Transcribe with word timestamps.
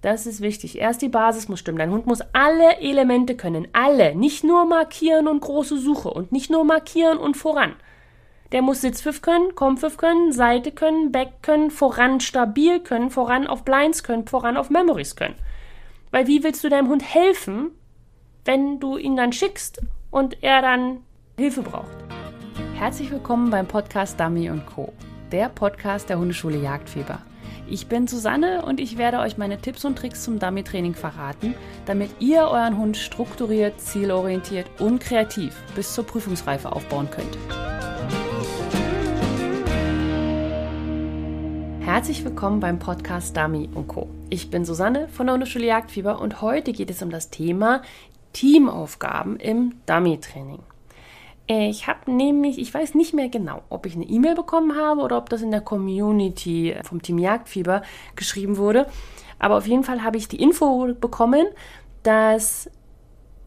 Das 0.00 0.26
ist 0.26 0.40
wichtig. 0.40 0.78
Erst 0.78 1.02
die 1.02 1.08
Basis 1.08 1.48
muss 1.48 1.58
stimmen. 1.58 1.78
Dein 1.78 1.90
Hund 1.90 2.06
muss 2.06 2.20
alle 2.32 2.78
Elemente 2.80 3.36
können. 3.36 3.66
Alle. 3.72 4.14
Nicht 4.14 4.44
nur 4.44 4.64
markieren 4.64 5.26
und 5.26 5.40
große 5.40 5.78
Suche 5.78 6.10
und 6.10 6.30
nicht 6.30 6.50
nur 6.50 6.64
markieren 6.64 7.18
und 7.18 7.36
voran. 7.36 7.74
Der 8.52 8.62
muss 8.62 8.80
Sitzpfiff 8.80 9.20
können, 9.20 9.54
Kompfiff 9.54 9.98
können, 9.98 10.32
Seite 10.32 10.70
können, 10.70 11.12
Back 11.12 11.42
können, 11.42 11.70
voran 11.70 12.20
stabil 12.20 12.80
können, 12.80 13.10
voran 13.10 13.46
auf 13.46 13.64
Blinds 13.64 14.02
können, 14.02 14.26
voran 14.26 14.56
auf 14.56 14.70
Memories 14.70 15.16
können. 15.16 15.34
Weil 16.12 16.26
wie 16.28 16.42
willst 16.42 16.64
du 16.64 16.70
deinem 16.70 16.88
Hund 16.88 17.02
helfen, 17.02 17.72
wenn 18.46 18.80
du 18.80 18.96
ihn 18.96 19.16
dann 19.16 19.32
schickst 19.32 19.82
und 20.10 20.42
er 20.42 20.62
dann 20.62 21.00
Hilfe 21.36 21.60
braucht? 21.60 21.96
Herzlich 22.76 23.10
willkommen 23.10 23.50
beim 23.50 23.66
Podcast 23.66 24.18
Dummy 24.18 24.50
Co., 24.74 24.94
der 25.30 25.50
Podcast 25.50 26.08
der 26.08 26.18
Hundeschule 26.18 26.56
Jagdfieber. 26.56 27.18
Ich 27.70 27.86
bin 27.86 28.06
Susanne 28.06 28.64
und 28.64 28.80
ich 28.80 28.96
werde 28.96 29.18
euch 29.18 29.36
meine 29.36 29.58
Tipps 29.58 29.84
und 29.84 29.98
Tricks 29.98 30.24
zum 30.24 30.38
Dummy-Training 30.38 30.94
verraten, 30.94 31.54
damit 31.84 32.10
ihr 32.18 32.44
euren 32.44 32.78
Hund 32.78 32.96
strukturiert, 32.96 33.78
zielorientiert 33.78 34.66
und 34.78 35.00
kreativ 35.00 35.54
bis 35.74 35.92
zur 35.92 36.06
Prüfungsreife 36.06 36.72
aufbauen 36.72 37.10
könnt. 37.10 37.36
Herzlich 41.80 42.24
willkommen 42.24 42.60
beim 42.60 42.78
Podcast 42.78 43.36
Dummy 43.36 43.68
Co. 43.86 44.08
Ich 44.30 44.50
bin 44.50 44.64
Susanne 44.64 45.08
von 45.08 45.26
der 45.26 45.34
Hundeschule 45.34 45.66
Jagdfieber 45.66 46.22
und 46.22 46.40
heute 46.40 46.72
geht 46.72 46.88
es 46.88 47.02
um 47.02 47.10
das 47.10 47.28
Thema 47.28 47.82
Teamaufgaben 48.32 49.36
im 49.36 49.74
Dummy-Training. 49.84 50.62
Ich 51.50 51.86
habe 51.86 52.12
nämlich, 52.12 52.58
ich 52.58 52.74
weiß 52.74 52.94
nicht 52.94 53.14
mehr 53.14 53.30
genau, 53.30 53.62
ob 53.70 53.86
ich 53.86 53.94
eine 53.94 54.04
E-Mail 54.04 54.34
bekommen 54.34 54.76
habe 54.76 55.00
oder 55.00 55.16
ob 55.16 55.30
das 55.30 55.40
in 55.40 55.50
der 55.50 55.62
Community 55.62 56.76
vom 56.82 57.00
Team 57.00 57.16
Jagdfieber 57.16 57.80
geschrieben 58.16 58.58
wurde. 58.58 58.86
Aber 59.38 59.56
auf 59.56 59.66
jeden 59.66 59.82
Fall 59.82 60.02
habe 60.02 60.18
ich 60.18 60.28
die 60.28 60.42
Info 60.42 60.92
bekommen, 60.92 61.46
dass 62.02 62.70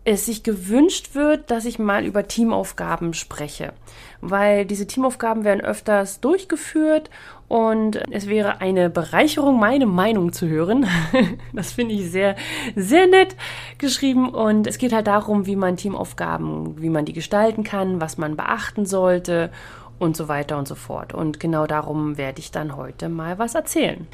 es 0.04 0.26
sich 0.26 0.42
gewünscht 0.42 1.14
wird, 1.14 1.52
dass 1.52 1.66
ich 1.66 1.78
mal 1.78 2.04
über 2.04 2.28
Teamaufgaben 2.28 3.14
spreche, 3.14 3.74
weil 4.20 4.66
diese 4.66 4.88
Teamaufgaben 4.88 5.44
werden 5.44 5.62
öfters 5.62 6.22
durchgeführt 6.22 7.12
und 7.52 8.02
es 8.12 8.28
wäre 8.28 8.62
eine 8.62 8.90
Bereicherung, 8.90 9.60
meine 9.60 9.86
Meinung 9.86 10.32
zu 10.32 10.48
hören. 10.48 10.88
das 11.54 11.74
finde 11.74 11.96
ich 11.96 12.10
sehr, 12.10 12.36
sehr 12.76 13.08
nett 13.08 13.36
geschrieben 13.78 14.30
und 14.30 14.68
es 14.68 14.78
geht 14.78 14.94
halt 14.94 15.08
darum, 15.08 15.46
wie 15.46 15.56
man 15.56 15.78
Teamaufgaben, 15.78 16.82
wie 16.82 16.90
man 16.90 17.06
die 17.06 17.14
gestalten 17.14 17.64
kann, 17.64 18.00
was 18.00 18.18
man 18.18 18.36
beachten 18.36 18.86
sollte 18.86 19.52
und 20.00 20.16
so 20.16 20.28
weiter 20.28 20.58
und 20.58 20.68
so 20.68 20.76
fort. 20.76 21.14
Und 21.14 21.40
genau 21.40 21.68
darum 21.68 22.18
werde 22.18 22.40
ich 22.40 22.52
dann 22.52 22.76
heute 22.76 23.10
mal 23.10 23.38
was 23.38 23.56
erzählen. 23.56 24.08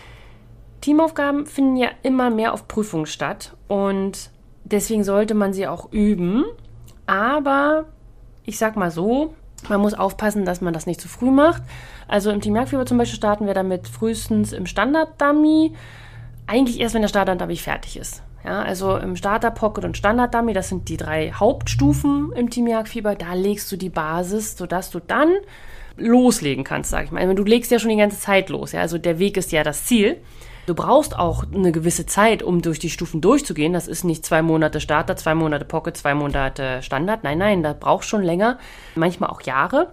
Teamaufgaben 0.82 1.46
finden 1.46 1.78
ja 1.78 1.90
immer 2.04 2.30
mehr 2.30 2.54
auf 2.54 2.68
Prüfung 2.68 3.06
statt 3.06 3.56
und 3.68 4.32
Deswegen 4.70 5.06
sollte 5.06 5.34
man 5.34 5.54
sie 5.54 5.66
auch 5.66 5.92
üben. 5.94 6.44
Aber 7.06 7.86
ich 8.44 8.58
sag 8.58 8.76
mal 8.76 8.92
so, 8.92 9.34
man 9.70 9.82
muss 9.82 9.94
aufpassen, 9.94 10.46
dass 10.46 10.62
man 10.62 10.74
das 10.74 10.86
nicht 10.86 11.02
zu 11.02 11.08
früh 11.08 11.32
macht. 11.32 11.64
Also 12.08 12.32
im 12.32 12.42
Team 12.42 12.56
Jagdfieber 12.56 12.86
zum 12.86 12.98
Beispiel 12.98 13.18
starten 13.18 13.48
wir 13.48 13.54
damit 13.54 13.88
frühestens 13.88 14.54
im 14.54 14.66
Standard-Dummy. 14.66 15.74
Eigentlich 16.46 16.80
erst, 16.80 16.96
wenn 16.96 17.02
der 17.02 17.10
Standard-Dummy 17.10 17.58
fertig 17.58 17.98
ist. 17.98 18.24
Ja, 18.46 18.62
also 18.62 18.96
im 18.96 19.16
Starter 19.18 19.52
Pocket 19.52 19.84
und 19.84 19.98
Standard 19.98 20.34
Dummy, 20.34 20.54
das 20.54 20.70
sind 20.70 20.88
die 20.88 20.96
drei 20.96 21.32
Hauptstufen 21.32 22.32
im 22.34 22.50
Team 22.50 22.68
Jagdfieber. 22.68 23.16
Da 23.16 23.34
legst 23.34 23.70
du 23.72 23.76
die 23.76 23.90
Basis, 23.90 24.56
sodass 24.56 24.90
du 24.90 25.00
dann 25.00 25.34
loslegen 25.98 26.64
kannst, 26.64 26.92
sag 26.92 27.06
ich 27.06 27.12
mal. 27.12 27.36
Du 27.36 27.44
legst 27.44 27.72
ja 27.72 27.80
schon 27.80 27.90
die 27.90 27.98
ganze 27.98 28.20
Zeit 28.20 28.50
los. 28.50 28.72
Ja? 28.72 28.82
Also 28.82 28.98
der 28.98 29.20
Weg 29.20 29.36
ist 29.36 29.52
ja 29.52 29.64
das 29.64 29.86
Ziel. 29.86 30.18
Du 30.68 30.76
brauchst 30.76 31.18
auch 31.18 31.46
eine 31.54 31.72
gewisse 31.72 32.06
Zeit, 32.06 32.44
um 32.44 32.62
durch 32.62 32.78
die 32.78 32.90
Stufen 32.90 33.22
durchzugehen. 33.22 33.72
Das 33.72 33.88
ist 33.88 34.04
nicht 34.04 34.26
zwei 34.26 34.42
Monate 34.42 34.82
Starter, 34.82 35.16
zwei 35.16 35.34
Monate 35.34 35.64
Pocket, 35.64 35.96
zwei 35.96 36.14
Monate 36.14 36.82
Standard. 36.82 37.24
Nein, 37.24 37.38
nein, 37.38 37.64
da 37.64 37.72
brauchst 37.72 38.10
schon 38.10 38.22
länger, 38.22 38.60
manchmal 38.96 39.30
auch 39.30 39.40
Jahre. 39.42 39.88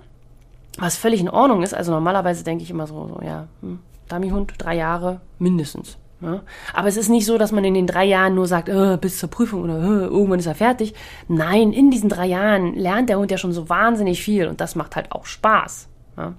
Was 0.77 0.97
völlig 0.97 1.21
in 1.21 1.29
Ordnung 1.31 1.63
ist. 1.63 1.75
Also 1.75 1.93
normalerweise 1.93 2.43
denke 2.43 2.65
ich 2.65 2.71
immer 2.71 2.89
so, 2.89 3.07
so 3.07 3.25
ja, 3.25 3.47
hm, 3.61 3.79
Dummyhund, 4.09 4.55
drei 4.59 4.75
Jahre 4.75 5.21
mindestens. 5.39 5.97
Ja. 6.21 6.43
Aber 6.73 6.89
es 6.89 6.97
ist 6.97 7.09
nicht 7.09 7.27
so, 7.27 7.39
dass 7.39 7.53
man 7.53 7.63
in 7.63 7.75
den 7.75 7.87
drei 7.87 8.05
Jahren 8.05 8.35
nur 8.35 8.49
sagt, 8.49 8.69
äh, 8.69 8.99
bis 9.01 9.21
zur 9.21 9.31
Prüfung 9.31 9.63
oder 9.63 9.79
äh, 9.79 10.07
irgendwann 10.07 10.41
ist 10.41 10.47
er 10.47 10.57
fertig. 10.57 10.93
Nein, 11.29 11.73
in 11.73 11.93
diesen 11.93 12.09
drei 12.09 12.27
Jahren 12.27 12.75
lernt 12.75 13.11
der 13.11 13.19
Hund 13.21 13.31
ja 13.31 13.39
schon 13.39 13.53
so 13.53 13.69
wahnsinnig 13.69 14.25
viel 14.25 14.49
und 14.49 14.61
das 14.61 14.75
macht 14.75 14.97
halt 14.97 15.13
auch 15.13 15.27
Spaß. 15.27 15.87
Ja. 16.17 16.33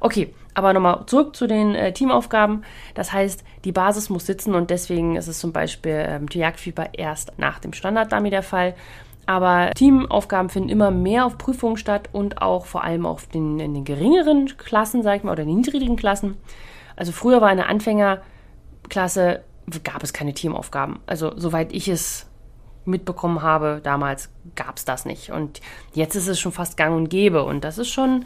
Okay, 0.00 0.34
aber 0.54 0.72
nochmal 0.72 1.04
zurück 1.06 1.36
zu 1.36 1.46
den 1.46 1.74
äh, 1.74 1.92
Teamaufgaben. 1.92 2.64
Das 2.94 3.12
heißt, 3.12 3.44
die 3.64 3.72
Basis 3.72 4.10
muss 4.10 4.26
sitzen 4.26 4.54
und 4.54 4.70
deswegen 4.70 5.16
ist 5.16 5.28
es 5.28 5.38
zum 5.38 5.52
Beispiel 5.52 6.04
ähm, 6.08 6.26
Jagdfieber 6.32 6.94
erst 6.94 7.38
nach 7.38 7.58
dem 7.60 7.72
Standard-Dummy 7.72 8.30
der 8.30 8.42
Fall. 8.42 8.74
Aber 9.26 9.70
Teamaufgaben 9.74 10.48
finden 10.48 10.70
immer 10.70 10.90
mehr 10.90 11.26
auf 11.26 11.38
Prüfungen 11.38 11.76
statt 11.76 12.08
und 12.12 12.42
auch 12.42 12.66
vor 12.66 12.82
allem 12.82 13.06
auf 13.06 13.26
den, 13.26 13.60
in 13.60 13.74
den 13.74 13.84
geringeren 13.84 14.56
Klassen, 14.56 15.02
sag 15.02 15.18
ich 15.18 15.22
mal, 15.22 15.32
oder 15.32 15.44
den 15.44 15.56
niedrigen 15.56 15.96
Klassen. 15.96 16.36
Also 16.96 17.12
früher 17.12 17.40
war 17.40 17.50
in 17.50 17.58
der 17.58 17.68
Anfängerklasse, 17.68 19.44
gab 19.84 20.02
es 20.02 20.12
keine 20.12 20.34
Teamaufgaben. 20.34 20.98
Also 21.06 21.32
soweit 21.36 21.72
ich 21.72 21.86
es 21.86 22.26
mitbekommen 22.84 23.42
habe, 23.42 23.80
damals 23.84 24.30
gab 24.56 24.78
es 24.78 24.84
das 24.84 25.04
nicht. 25.04 25.30
Und 25.30 25.60
jetzt 25.92 26.16
ist 26.16 26.26
es 26.26 26.40
schon 26.40 26.52
fast 26.52 26.76
gang 26.76 26.96
und 26.96 27.08
gäbe. 27.08 27.44
Und 27.44 27.62
das 27.62 27.78
ist 27.78 27.90
schon 27.90 28.24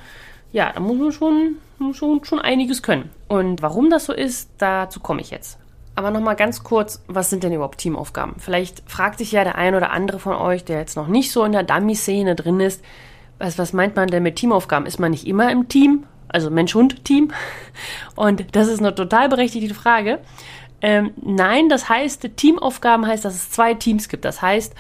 ja, 0.54 0.70
da 0.72 0.78
muss 0.78 0.97
man 0.97 1.10
schon, 1.10 1.56
schon, 1.94 2.25
schon 2.25 2.38
einiges 2.38 2.81
können. 2.84 3.10
Und 3.26 3.60
warum 3.60 3.91
das 3.91 4.04
so 4.04 4.12
ist, 4.12 4.50
dazu 4.59 5.00
komme 5.00 5.20
ich 5.20 5.31
jetzt. 5.31 5.59
Aber 5.97 6.12
nochmal 6.12 6.37
ganz 6.37 6.62
kurz, 6.62 7.03
was 7.09 7.28
sind 7.28 7.42
denn 7.42 7.53
überhaupt 7.53 7.78
Teamaufgaben? 7.78 8.37
Vielleicht 8.38 8.88
fragt 8.88 9.19
sich 9.19 9.32
ja 9.32 9.43
der 9.43 9.56
ein 9.56 9.75
oder 9.75 9.91
andere 9.91 10.20
von 10.20 10.37
euch, 10.37 10.64
der 10.64 10.78
jetzt 10.78 10.97
noch 10.97 11.09
nicht 11.09 11.32
so 11.32 11.43
in 11.43 11.50
der 11.50 11.64
Dummy-Szene 11.64 12.37
drin 12.37 12.60
ist, 12.60 12.84
was, 13.41 13.59
was 13.59 13.72
meint 13.72 13.97
man 13.97 14.06
denn 14.06 14.22
mit 14.22 14.37
Teamaufgaben? 14.37 14.87
Ist 14.87 15.00
man 15.00 15.10
nicht 15.10 15.26
immer 15.26 15.50
im 15.50 15.69
Team? 15.69 16.04
Also 16.28 16.50
Mensch-Hund-Team? 16.50 17.32
Und 18.14 18.54
das 18.54 18.69
ist 18.69 18.78
eine 18.78 18.94
total 18.94 19.28
berechtigte 19.28 19.75
Frage. 19.75 20.20
Ähm, 20.81 21.14
nein, 21.20 21.69
das 21.69 21.88
heißt, 21.88 22.31
Teamaufgaben 22.37 23.09
heißt, 23.09 23.25
dass 23.25 23.34
es 23.34 23.50
zwei 23.50 23.75
Teams 23.75 24.09
gibt. 24.09 24.25
Das 24.25 24.41
heißt, 24.41 24.72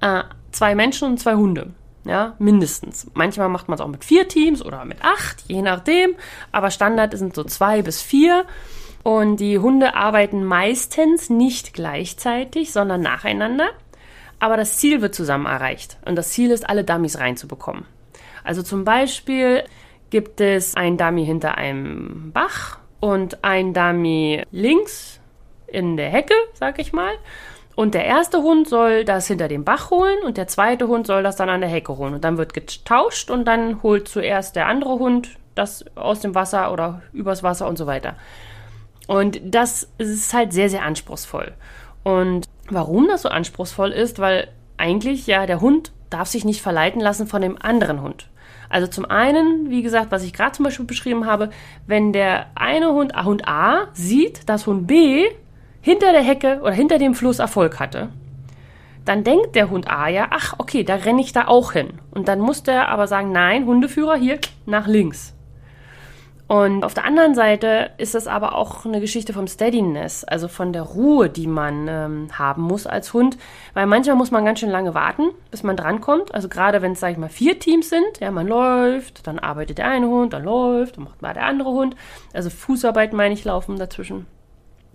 äh, 0.00 0.22
zwei 0.52 0.74
Menschen 0.74 1.06
und 1.06 1.20
zwei 1.20 1.34
Hunde 1.34 1.74
ja, 2.08 2.34
mindestens. 2.38 3.06
Manchmal 3.12 3.50
macht 3.50 3.68
man 3.68 3.74
es 3.74 3.82
auch 3.82 3.88
mit 3.88 4.02
vier 4.02 4.26
Teams 4.26 4.64
oder 4.64 4.86
mit 4.86 5.04
acht, 5.04 5.44
je 5.46 5.60
nachdem, 5.60 6.14
aber 6.50 6.70
Standard 6.70 7.16
sind 7.16 7.34
so 7.34 7.44
zwei 7.44 7.82
bis 7.82 8.00
vier. 8.00 8.46
Und 9.02 9.36
die 9.36 9.58
Hunde 9.58 9.94
arbeiten 9.94 10.44
meistens 10.44 11.30
nicht 11.30 11.74
gleichzeitig, 11.74 12.72
sondern 12.72 13.02
nacheinander. 13.02 13.68
Aber 14.40 14.56
das 14.56 14.78
Ziel 14.78 15.02
wird 15.02 15.14
zusammen 15.14 15.46
erreicht. 15.46 15.98
Und 16.04 16.16
das 16.16 16.30
Ziel 16.30 16.50
ist, 16.50 16.68
alle 16.68 16.82
Dummies 16.82 17.18
reinzubekommen. 17.18 17.84
Also 18.42 18.62
zum 18.62 18.84
Beispiel 18.84 19.64
gibt 20.10 20.40
es 20.40 20.74
ein 20.74 20.96
Dummy 20.96 21.24
hinter 21.24 21.56
einem 21.58 22.32
Bach 22.32 22.78
und 23.00 23.44
ein 23.44 23.74
Dummy 23.74 24.42
links 24.50 25.20
in 25.66 25.96
der 25.96 26.08
Hecke, 26.08 26.34
sag 26.54 26.78
ich 26.78 26.92
mal. 26.92 27.12
Und 27.78 27.94
der 27.94 28.06
erste 28.06 28.42
Hund 28.42 28.68
soll 28.68 29.04
das 29.04 29.28
hinter 29.28 29.46
dem 29.46 29.62
Bach 29.62 29.92
holen 29.92 30.18
und 30.24 30.36
der 30.36 30.48
zweite 30.48 30.88
Hund 30.88 31.06
soll 31.06 31.22
das 31.22 31.36
dann 31.36 31.48
an 31.48 31.60
der 31.60 31.70
Hecke 31.70 31.96
holen. 31.96 32.12
Und 32.12 32.24
dann 32.24 32.36
wird 32.36 32.52
getauscht 32.52 33.30
und 33.30 33.44
dann 33.44 33.84
holt 33.84 34.08
zuerst 34.08 34.56
der 34.56 34.66
andere 34.66 34.98
Hund 34.98 35.36
das 35.54 35.84
aus 35.94 36.18
dem 36.18 36.34
Wasser 36.34 36.72
oder 36.72 37.02
übers 37.12 37.44
Wasser 37.44 37.68
und 37.68 37.78
so 37.78 37.86
weiter. 37.86 38.16
Und 39.06 39.40
das 39.44 39.88
ist 39.96 40.34
halt 40.34 40.52
sehr, 40.52 40.68
sehr 40.68 40.82
anspruchsvoll. 40.82 41.52
Und 42.02 42.48
warum 42.68 43.06
das 43.06 43.22
so 43.22 43.28
anspruchsvoll 43.28 43.92
ist, 43.92 44.18
weil 44.18 44.48
eigentlich 44.76 45.28
ja 45.28 45.46
der 45.46 45.60
Hund 45.60 45.92
darf 46.10 46.26
sich 46.26 46.44
nicht 46.44 46.62
verleiten 46.62 47.00
lassen 47.00 47.28
von 47.28 47.42
dem 47.42 47.62
anderen 47.62 48.02
Hund. 48.02 48.26
Also 48.68 48.88
zum 48.88 49.04
einen, 49.04 49.70
wie 49.70 49.82
gesagt, 49.82 50.10
was 50.10 50.24
ich 50.24 50.32
gerade 50.32 50.50
zum 50.50 50.64
Beispiel 50.64 50.84
beschrieben 50.84 51.26
habe, 51.26 51.50
wenn 51.86 52.12
der 52.12 52.46
eine 52.56 52.92
Hund, 52.92 53.14
Hund 53.14 53.46
A 53.46 53.86
sieht, 53.92 54.48
dass 54.48 54.66
Hund 54.66 54.88
B 54.88 55.28
hinter 55.88 56.12
der 56.12 56.20
Hecke 56.20 56.60
oder 56.60 56.72
hinter 56.72 56.98
dem 56.98 57.14
Fluss 57.14 57.38
Erfolg 57.38 57.80
hatte, 57.80 58.10
dann 59.06 59.24
denkt 59.24 59.56
der 59.56 59.70
Hund 59.70 59.90
A 59.90 60.08
ja, 60.08 60.26
ach, 60.28 60.56
okay, 60.58 60.84
da 60.84 60.96
renne 60.96 61.22
ich 61.22 61.32
da 61.32 61.46
auch 61.46 61.72
hin. 61.72 61.94
Und 62.10 62.28
dann 62.28 62.40
muss 62.40 62.62
der 62.62 62.90
aber 62.90 63.06
sagen, 63.06 63.32
nein, 63.32 63.64
Hundeführer 63.64 64.16
hier 64.16 64.38
nach 64.66 64.86
links. 64.86 65.34
Und 66.46 66.84
auf 66.84 66.92
der 66.92 67.06
anderen 67.06 67.34
Seite 67.34 67.92
ist 67.96 68.14
das 68.14 68.26
aber 68.26 68.54
auch 68.54 68.84
eine 68.84 69.00
Geschichte 69.00 69.32
vom 69.32 69.46
Steadiness, 69.46 70.24
also 70.24 70.46
von 70.46 70.74
der 70.74 70.82
Ruhe, 70.82 71.30
die 71.30 71.46
man 71.46 71.88
ähm, 71.88 72.28
haben 72.38 72.64
muss 72.64 72.86
als 72.86 73.14
Hund. 73.14 73.38
Weil 73.72 73.86
manchmal 73.86 74.16
muss 74.16 74.30
man 74.30 74.44
ganz 74.44 74.60
schön 74.60 74.68
lange 74.68 74.92
warten, 74.92 75.30
bis 75.50 75.62
man 75.62 75.76
drankommt. 75.76 76.34
Also 76.34 76.50
gerade 76.50 76.82
wenn 76.82 76.92
es, 76.92 77.00
sag 77.00 77.12
ich 77.12 77.18
mal, 77.18 77.30
vier 77.30 77.58
Teams 77.58 77.88
sind, 77.88 78.20
ja, 78.20 78.30
man 78.30 78.46
läuft, 78.46 79.26
dann 79.26 79.38
arbeitet 79.38 79.78
der 79.78 79.88
eine 79.88 80.08
Hund, 80.08 80.34
dann 80.34 80.44
läuft, 80.44 80.98
dann 80.98 81.04
macht 81.04 81.22
mal 81.22 81.32
der 81.32 81.46
andere 81.46 81.70
Hund. 81.70 81.96
Also 82.34 82.50
Fußarbeit 82.50 83.14
meine 83.14 83.32
ich 83.32 83.46
laufen 83.46 83.78
dazwischen. 83.78 84.26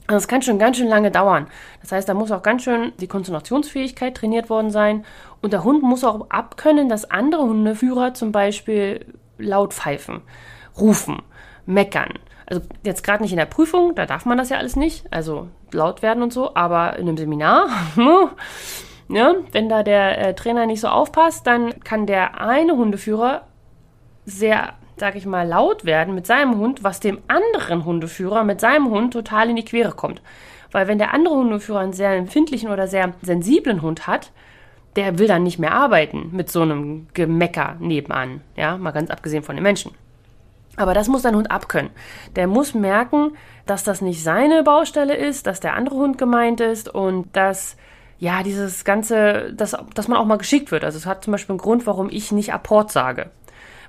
Also 0.07 0.17
es 0.17 0.27
kann 0.27 0.41
schon 0.41 0.59
ganz 0.59 0.77
schön 0.77 0.87
lange 0.87 1.11
dauern. 1.11 1.47
Das 1.81 1.91
heißt, 1.91 2.09
da 2.09 2.13
muss 2.13 2.31
auch 2.31 2.43
ganz 2.43 2.63
schön 2.63 2.91
die 2.99 3.07
Konzentrationsfähigkeit 3.07 4.15
trainiert 4.15 4.49
worden 4.49 4.69
sein. 4.69 5.05
Und 5.41 5.53
der 5.53 5.63
Hund 5.63 5.81
muss 5.81 6.03
auch 6.03 6.29
abkönnen, 6.29 6.89
dass 6.89 7.09
andere 7.09 7.43
Hundeführer 7.43 8.13
zum 8.13 8.31
Beispiel 8.31 9.05
laut 9.37 9.73
pfeifen, 9.73 10.21
rufen, 10.77 11.21
meckern. 11.65 12.13
also 12.45 12.61
jetzt 12.83 13.03
gerade 13.03 13.23
nicht 13.23 13.31
in 13.31 13.37
der 13.37 13.45
Prüfung, 13.45 13.95
da 13.95 14.05
darf 14.05 14.25
man 14.25 14.37
das 14.37 14.49
ja 14.49 14.57
alles 14.57 14.75
nicht, 14.75 15.05
also 15.11 15.47
laut 15.71 16.01
werden 16.01 16.23
und 16.23 16.33
so, 16.33 16.55
aber 16.55 16.97
in 16.97 17.07
einem 17.07 17.17
Seminar, 17.17 17.67
ja, 19.09 19.35
wenn 19.51 19.69
da 19.69 19.83
der 19.83 20.17
äh, 20.17 20.35
Trainer 20.35 20.65
nicht 20.65 20.81
so 20.81 20.87
aufpasst, 20.87 21.47
dann 21.47 21.83
kann 21.83 22.05
der 22.05 22.39
eine 22.39 22.73
Hundeführer 22.73 23.47
sehr, 24.25 24.73
sag 24.97 25.15
ich 25.15 25.25
mal, 25.25 25.47
laut 25.47 25.85
werden 25.85 26.15
mit 26.15 26.27
seinem 26.27 26.57
Hund, 26.57 26.83
was 26.83 26.99
dem 26.99 27.19
anderen 27.27 27.85
Hundeführer 27.85 28.43
mit 28.43 28.61
seinem 28.61 28.89
Hund 28.89 29.13
total 29.13 29.49
in 29.49 29.55
die 29.55 29.65
Quere 29.65 29.91
kommt. 29.91 30.21
Weil 30.71 30.87
wenn 30.87 30.97
der 30.97 31.13
andere 31.13 31.35
Hundeführer 31.35 31.79
einen 31.79 31.93
sehr 31.93 32.11
empfindlichen 32.11 32.69
oder 32.69 32.87
sehr 32.87 33.13
sensiblen 33.21 33.81
Hund 33.81 34.07
hat, 34.07 34.31
der 34.95 35.17
will 35.17 35.27
dann 35.27 35.43
nicht 35.43 35.59
mehr 35.59 35.73
arbeiten 35.73 36.29
mit 36.31 36.51
so 36.51 36.61
einem 36.61 37.07
Gemecker 37.13 37.75
nebenan. 37.79 38.41
Ja, 38.55 38.77
mal 38.77 38.91
ganz 38.91 39.09
abgesehen 39.09 39.43
von 39.43 39.55
den 39.55 39.63
Menschen. 39.63 39.91
Aber 40.75 40.93
das 40.93 41.07
muss 41.07 41.21
dein 41.21 41.35
Hund 41.35 41.51
abkönnen. 41.51 41.91
Der 42.35 42.47
muss 42.47 42.73
merken, 42.73 43.35
dass 43.65 43.83
das 43.83 44.01
nicht 44.01 44.23
seine 44.23 44.63
Baustelle 44.63 45.15
ist, 45.15 45.45
dass 45.45 45.59
der 45.59 45.75
andere 45.75 45.95
Hund 45.95 46.17
gemeint 46.17 46.61
ist 46.61 46.89
und 46.89 47.35
dass, 47.35 47.77
ja, 48.17 48.41
dieses 48.41 48.83
Ganze, 48.83 49.53
dass, 49.53 49.75
dass 49.93 50.07
man 50.07 50.17
auch 50.17 50.25
mal 50.25 50.37
geschickt 50.37 50.71
wird. 50.71 50.83
Also 50.83 50.97
es 50.97 51.05
hat 51.05 51.23
zum 51.23 51.31
Beispiel 51.31 51.53
einen 51.53 51.59
Grund, 51.59 51.85
warum 51.85 52.09
ich 52.09 52.31
nicht 52.31 52.53
Apport 52.53 52.91
sage 52.91 53.29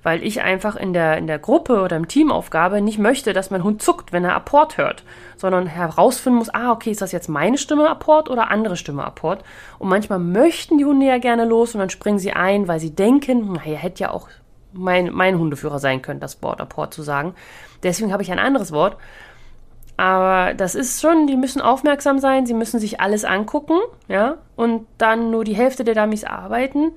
weil 0.04 0.22
ich 0.22 0.42
einfach 0.42 0.76
in 0.76 0.92
der, 0.92 1.16
in 1.16 1.26
der 1.26 1.38
Gruppe 1.40 1.80
oder 1.80 1.96
im 1.96 2.06
Teamaufgabe 2.06 2.80
nicht 2.82 2.98
möchte, 2.98 3.32
dass 3.32 3.50
mein 3.50 3.64
Hund 3.64 3.82
zuckt, 3.82 4.12
wenn 4.12 4.22
er 4.22 4.36
Apport 4.36 4.76
hört, 4.76 5.02
sondern 5.36 5.66
herausfinden 5.66 6.38
muss, 6.38 6.54
ah, 6.54 6.70
okay, 6.70 6.90
ist 6.90 7.00
das 7.00 7.10
jetzt 7.10 7.28
meine 7.28 7.58
Stimme 7.58 7.88
Apport 7.88 8.28
oder 8.28 8.50
andere 8.50 8.76
Stimme 8.76 9.02
Apport? 9.02 9.42
Und 9.78 9.88
manchmal 9.88 10.18
möchten 10.18 10.76
die 10.76 10.84
Hunde 10.84 11.06
ja 11.06 11.18
gerne 11.18 11.46
los 11.46 11.74
und 11.74 11.80
dann 11.80 11.90
springen 11.90 12.18
sie 12.18 12.32
ein, 12.32 12.68
weil 12.68 12.80
sie 12.80 12.94
denken, 12.94 13.54
naja, 13.54 13.76
hätte 13.78 14.02
ja 14.02 14.10
auch 14.10 14.28
mein, 14.72 15.10
mein 15.10 15.38
Hundeführer 15.38 15.78
sein 15.78 16.02
können, 16.02 16.20
das 16.20 16.42
Wort 16.42 16.60
Apport 16.60 16.92
zu 16.92 17.02
sagen. 17.02 17.34
Deswegen 17.82 18.12
habe 18.12 18.22
ich 18.22 18.30
ein 18.30 18.38
anderes 18.38 18.72
Wort. 18.72 18.98
Aber 19.96 20.52
das 20.54 20.74
ist 20.74 21.00
schon, 21.00 21.26
die 21.26 21.36
müssen 21.36 21.62
aufmerksam 21.62 22.18
sein, 22.18 22.46
sie 22.46 22.54
müssen 22.54 22.78
sich 22.80 23.00
alles 23.00 23.24
angucken, 23.24 23.78
ja, 24.08 24.38
und 24.56 24.86
dann 24.98 25.30
nur 25.30 25.44
die 25.44 25.54
Hälfte 25.54 25.84
der 25.84 25.94
Dummies 25.94 26.24
arbeiten 26.24 26.92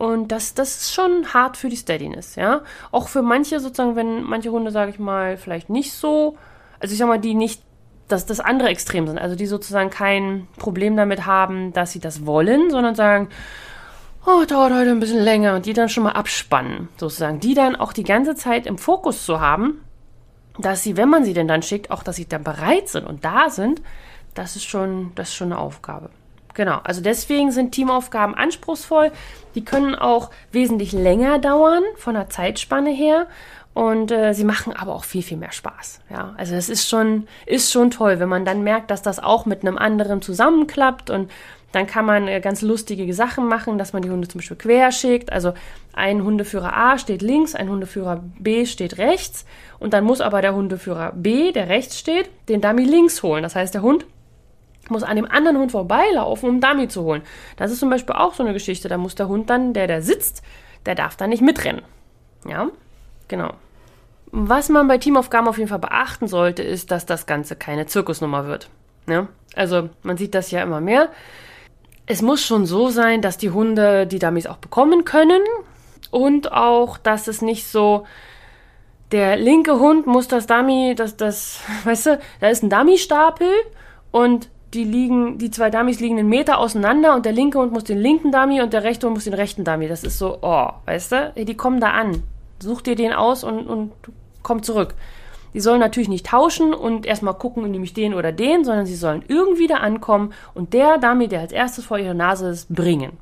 und 0.00 0.28
das, 0.28 0.54
das 0.54 0.76
ist 0.76 0.94
schon 0.94 1.34
hart 1.34 1.58
für 1.58 1.68
die 1.68 1.76
Steadiness, 1.76 2.34
ja. 2.34 2.62
Auch 2.90 3.08
für 3.08 3.20
manche 3.20 3.60
sozusagen, 3.60 3.96
wenn 3.96 4.22
manche 4.22 4.50
Hunde, 4.50 4.70
sage 4.70 4.90
ich 4.90 4.98
mal, 4.98 5.36
vielleicht 5.36 5.68
nicht 5.68 5.92
so, 5.92 6.38
also 6.80 6.92
ich 6.92 6.98
sag 6.98 7.06
mal, 7.06 7.20
die 7.20 7.34
nicht 7.34 7.62
dass 8.08 8.26
das 8.26 8.40
andere 8.40 8.70
Extrem 8.70 9.06
sind, 9.06 9.18
also 9.18 9.36
die 9.36 9.46
sozusagen 9.46 9.90
kein 9.90 10.48
Problem 10.56 10.96
damit 10.96 11.26
haben, 11.26 11.72
dass 11.74 11.92
sie 11.92 12.00
das 12.00 12.26
wollen, 12.26 12.70
sondern 12.70 12.96
sagen, 12.96 13.28
oh, 14.26 14.44
dauert 14.48 14.72
heute 14.72 14.90
ein 14.90 14.98
bisschen 15.00 15.22
länger 15.22 15.54
und 15.54 15.66
die 15.66 15.74
dann 15.74 15.88
schon 15.88 16.02
mal 16.04 16.12
abspannen, 16.12 16.88
sozusagen. 16.96 17.38
Die 17.38 17.54
dann 17.54 17.76
auch 17.76 17.92
die 17.92 18.02
ganze 18.02 18.34
Zeit 18.34 18.66
im 18.66 18.78
Fokus 18.78 19.24
zu 19.24 19.38
haben, 19.38 19.84
dass 20.58 20.82
sie, 20.82 20.96
wenn 20.96 21.08
man 21.08 21.24
sie 21.24 21.34
denn 21.34 21.46
dann 21.46 21.62
schickt, 21.62 21.90
auch, 21.92 22.02
dass 22.02 22.16
sie 22.16 22.26
dann 22.26 22.42
bereit 22.42 22.88
sind 22.88 23.06
und 23.06 23.24
da 23.24 23.48
sind, 23.48 23.80
das 24.34 24.56
ist 24.56 24.64
schon, 24.64 25.12
das 25.14 25.28
ist 25.28 25.34
schon 25.34 25.52
eine 25.52 25.60
Aufgabe. 25.60 26.10
Genau, 26.54 26.80
also 26.82 27.00
deswegen 27.00 27.52
sind 27.52 27.72
Teamaufgaben 27.72 28.34
anspruchsvoll. 28.34 29.12
Die 29.54 29.64
können 29.64 29.94
auch 29.94 30.30
wesentlich 30.52 30.92
länger 30.92 31.38
dauern 31.38 31.82
von 31.96 32.14
der 32.14 32.28
Zeitspanne 32.28 32.90
her. 32.90 33.26
Und 33.72 34.10
äh, 34.10 34.34
sie 34.34 34.44
machen 34.44 34.72
aber 34.72 34.94
auch 34.94 35.04
viel, 35.04 35.22
viel 35.22 35.36
mehr 35.36 35.52
Spaß. 35.52 36.00
Ja, 36.10 36.34
also 36.36 36.54
es 36.56 36.68
ist 36.68 36.88
schon, 36.88 37.28
ist 37.46 37.70
schon 37.70 37.92
toll, 37.92 38.18
wenn 38.18 38.28
man 38.28 38.44
dann 38.44 38.64
merkt, 38.64 38.90
dass 38.90 39.00
das 39.00 39.20
auch 39.20 39.46
mit 39.46 39.62
einem 39.62 39.78
anderen 39.78 40.22
zusammenklappt 40.22 41.08
und 41.08 41.30
dann 41.72 41.86
kann 41.86 42.04
man 42.04 42.26
äh, 42.26 42.40
ganz 42.40 42.62
lustige 42.62 43.12
Sachen 43.14 43.46
machen, 43.46 43.78
dass 43.78 43.92
man 43.92 44.02
die 44.02 44.10
Hunde 44.10 44.26
zum 44.26 44.40
Beispiel 44.40 44.56
quer 44.56 44.90
schickt. 44.90 45.30
Also 45.32 45.54
ein 45.92 46.24
Hundeführer 46.24 46.76
A 46.76 46.98
steht 46.98 47.22
links, 47.22 47.54
ein 47.54 47.68
Hundeführer 47.68 48.24
B 48.38 48.66
steht 48.66 48.98
rechts 48.98 49.44
und 49.78 49.92
dann 49.94 50.04
muss 50.04 50.20
aber 50.20 50.42
der 50.42 50.54
Hundeführer 50.54 51.12
B, 51.14 51.52
der 51.52 51.68
rechts 51.68 51.98
steht, 51.98 52.28
den 52.48 52.60
Dummy 52.60 52.84
links 52.84 53.22
holen. 53.22 53.44
Das 53.44 53.54
heißt, 53.54 53.74
der 53.74 53.82
Hund 53.82 54.04
muss 54.90 55.02
an 55.02 55.16
dem 55.16 55.30
anderen 55.30 55.58
Hund 55.58 55.72
vorbeilaufen, 55.72 56.48
um 56.48 56.60
Dummy 56.60 56.88
zu 56.88 57.02
holen. 57.02 57.22
Das 57.56 57.70
ist 57.70 57.80
zum 57.80 57.90
Beispiel 57.90 58.14
auch 58.14 58.34
so 58.34 58.42
eine 58.42 58.52
Geschichte. 58.52 58.88
Da 58.88 58.98
muss 58.98 59.14
der 59.14 59.28
Hund 59.28 59.50
dann, 59.50 59.72
der 59.72 59.86
da 59.86 60.00
sitzt, 60.00 60.42
der 60.86 60.94
darf 60.94 61.16
dann 61.16 61.30
nicht 61.30 61.42
mitrennen. 61.42 61.82
Ja, 62.46 62.68
genau. 63.28 63.54
Was 64.32 64.68
man 64.68 64.86
bei 64.86 64.98
Teamaufgaben 64.98 65.48
auf 65.48 65.58
jeden 65.58 65.68
Fall 65.68 65.78
beachten 65.78 66.28
sollte, 66.28 66.62
ist, 66.62 66.90
dass 66.90 67.06
das 67.06 67.26
Ganze 67.26 67.56
keine 67.56 67.86
Zirkusnummer 67.86 68.46
wird. 68.46 68.68
Ja? 69.08 69.28
Also 69.54 69.90
man 70.02 70.16
sieht 70.16 70.34
das 70.34 70.50
ja 70.50 70.62
immer 70.62 70.80
mehr. 70.80 71.08
Es 72.06 72.22
muss 72.22 72.44
schon 72.44 72.66
so 72.66 72.88
sein, 72.88 73.22
dass 73.22 73.38
die 73.38 73.50
Hunde 73.50 74.06
die 74.06 74.18
Dummies 74.18 74.46
auch 74.46 74.56
bekommen 74.56 75.04
können 75.04 75.42
und 76.10 76.52
auch, 76.52 76.98
dass 76.98 77.28
es 77.28 77.42
nicht 77.42 77.66
so 77.66 78.06
der 79.12 79.36
linke 79.36 79.78
Hund 79.80 80.06
muss 80.06 80.28
das 80.28 80.46
Dummy, 80.46 80.94
das, 80.96 81.16
das, 81.16 81.60
weißt 81.84 82.06
du, 82.06 82.20
da 82.40 82.48
ist 82.48 82.62
ein 82.62 82.70
Dummy-Stapel 82.70 83.50
und 84.10 84.48
die 84.74 84.84
liegen, 84.84 85.38
die 85.38 85.50
zwei 85.50 85.70
Dummies 85.70 86.00
liegen 86.00 86.18
einen 86.18 86.28
Meter 86.28 86.58
auseinander 86.58 87.14
und 87.14 87.26
der 87.26 87.32
linke 87.32 87.58
Hund 87.58 87.72
muss 87.72 87.84
den 87.84 87.98
linken 87.98 88.30
Dummy 88.30 88.62
und 88.62 88.72
der 88.72 88.84
rechte 88.84 89.06
Hund 89.06 89.14
muss 89.16 89.24
den 89.24 89.34
rechten 89.34 89.64
Dummy. 89.64 89.88
Das 89.88 90.04
ist 90.04 90.18
so, 90.18 90.38
oh, 90.42 90.68
weißt 90.86 91.12
du? 91.12 91.32
Die 91.36 91.56
kommen 91.56 91.80
da 91.80 91.90
an. 91.90 92.22
Such 92.60 92.82
dir 92.82 92.94
den 92.94 93.12
aus 93.12 93.42
und, 93.42 93.66
und 93.66 93.92
komm 94.42 94.62
zurück. 94.62 94.94
Die 95.54 95.60
sollen 95.60 95.80
natürlich 95.80 96.08
nicht 96.08 96.26
tauschen 96.26 96.72
und 96.72 97.06
erstmal 97.06 97.34
gucken, 97.34 97.68
nehme 97.68 97.84
ich 97.84 97.94
den 97.94 98.14
oder 98.14 98.30
den, 98.30 98.64
sondern 98.64 98.86
sie 98.86 98.94
sollen 98.94 99.24
irgendwie 99.26 99.66
da 99.66 99.76
ankommen 99.76 100.32
und 100.54 100.72
der 100.72 100.98
Dummy, 100.98 101.26
der 101.26 101.40
als 101.40 101.52
erstes 101.52 101.84
vor 101.86 101.98
ihrer 101.98 102.14
Nase 102.14 102.48
ist, 102.50 102.72
bringen. 102.72 103.12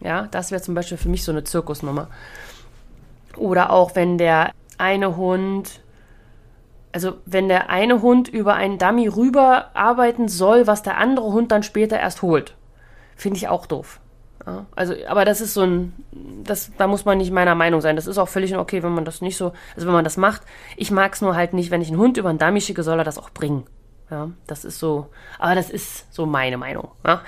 Ja, 0.00 0.26
das 0.30 0.50
wäre 0.50 0.62
zum 0.62 0.74
Beispiel 0.74 0.98
für 0.98 1.08
mich 1.08 1.24
so 1.24 1.30
eine 1.30 1.44
Zirkusnummer. 1.44 2.08
Oder 3.36 3.70
auch 3.70 3.94
wenn 3.94 4.18
der 4.18 4.50
eine 4.78 5.16
Hund 5.16 5.80
also 6.92 7.14
wenn 7.26 7.48
der 7.48 7.70
eine 7.70 8.02
Hund 8.02 8.28
über 8.28 8.54
einen 8.54 8.78
Dummy 8.78 9.08
rüber 9.08 9.70
arbeiten 9.74 10.28
soll, 10.28 10.66
was 10.66 10.82
der 10.82 10.98
andere 10.98 11.32
Hund 11.32 11.52
dann 11.52 11.62
später 11.62 11.98
erst 11.98 12.22
holt. 12.22 12.56
Finde 13.16 13.36
ich 13.36 13.48
auch 13.48 13.66
doof. 13.66 14.00
Ja, 14.46 14.66
also, 14.74 14.94
aber 15.06 15.24
das 15.24 15.40
ist 15.40 15.54
so 15.54 15.62
ein, 15.62 15.92
das, 16.44 16.70
da 16.78 16.86
muss 16.86 17.04
man 17.04 17.18
nicht 17.18 17.32
meiner 17.32 17.54
Meinung 17.54 17.80
sein. 17.80 17.96
Das 17.96 18.06
ist 18.06 18.18
auch 18.18 18.28
völlig 18.28 18.56
okay, 18.56 18.82
wenn 18.82 18.94
man 18.94 19.04
das 19.04 19.20
nicht 19.20 19.36
so, 19.36 19.52
also 19.74 19.86
wenn 19.86 19.94
man 19.94 20.04
das 20.04 20.16
macht. 20.16 20.42
Ich 20.76 20.90
mag 20.90 21.12
es 21.12 21.20
nur 21.20 21.34
halt 21.34 21.52
nicht, 21.52 21.70
wenn 21.70 21.82
ich 21.82 21.88
einen 21.88 21.98
Hund 21.98 22.16
über 22.16 22.30
einen 22.30 22.38
Dummy 22.38 22.60
schicke, 22.60 22.82
soll 22.82 22.98
er 22.98 23.04
das 23.04 23.18
auch 23.18 23.30
bringen. 23.30 23.66
Ja, 24.10 24.30
das 24.46 24.64
ist 24.64 24.78
so, 24.78 25.08
aber 25.38 25.54
das 25.54 25.68
ist 25.68 26.12
so 26.14 26.24
meine 26.24 26.56
Meinung. 26.56 26.88
Ja? 27.04 27.22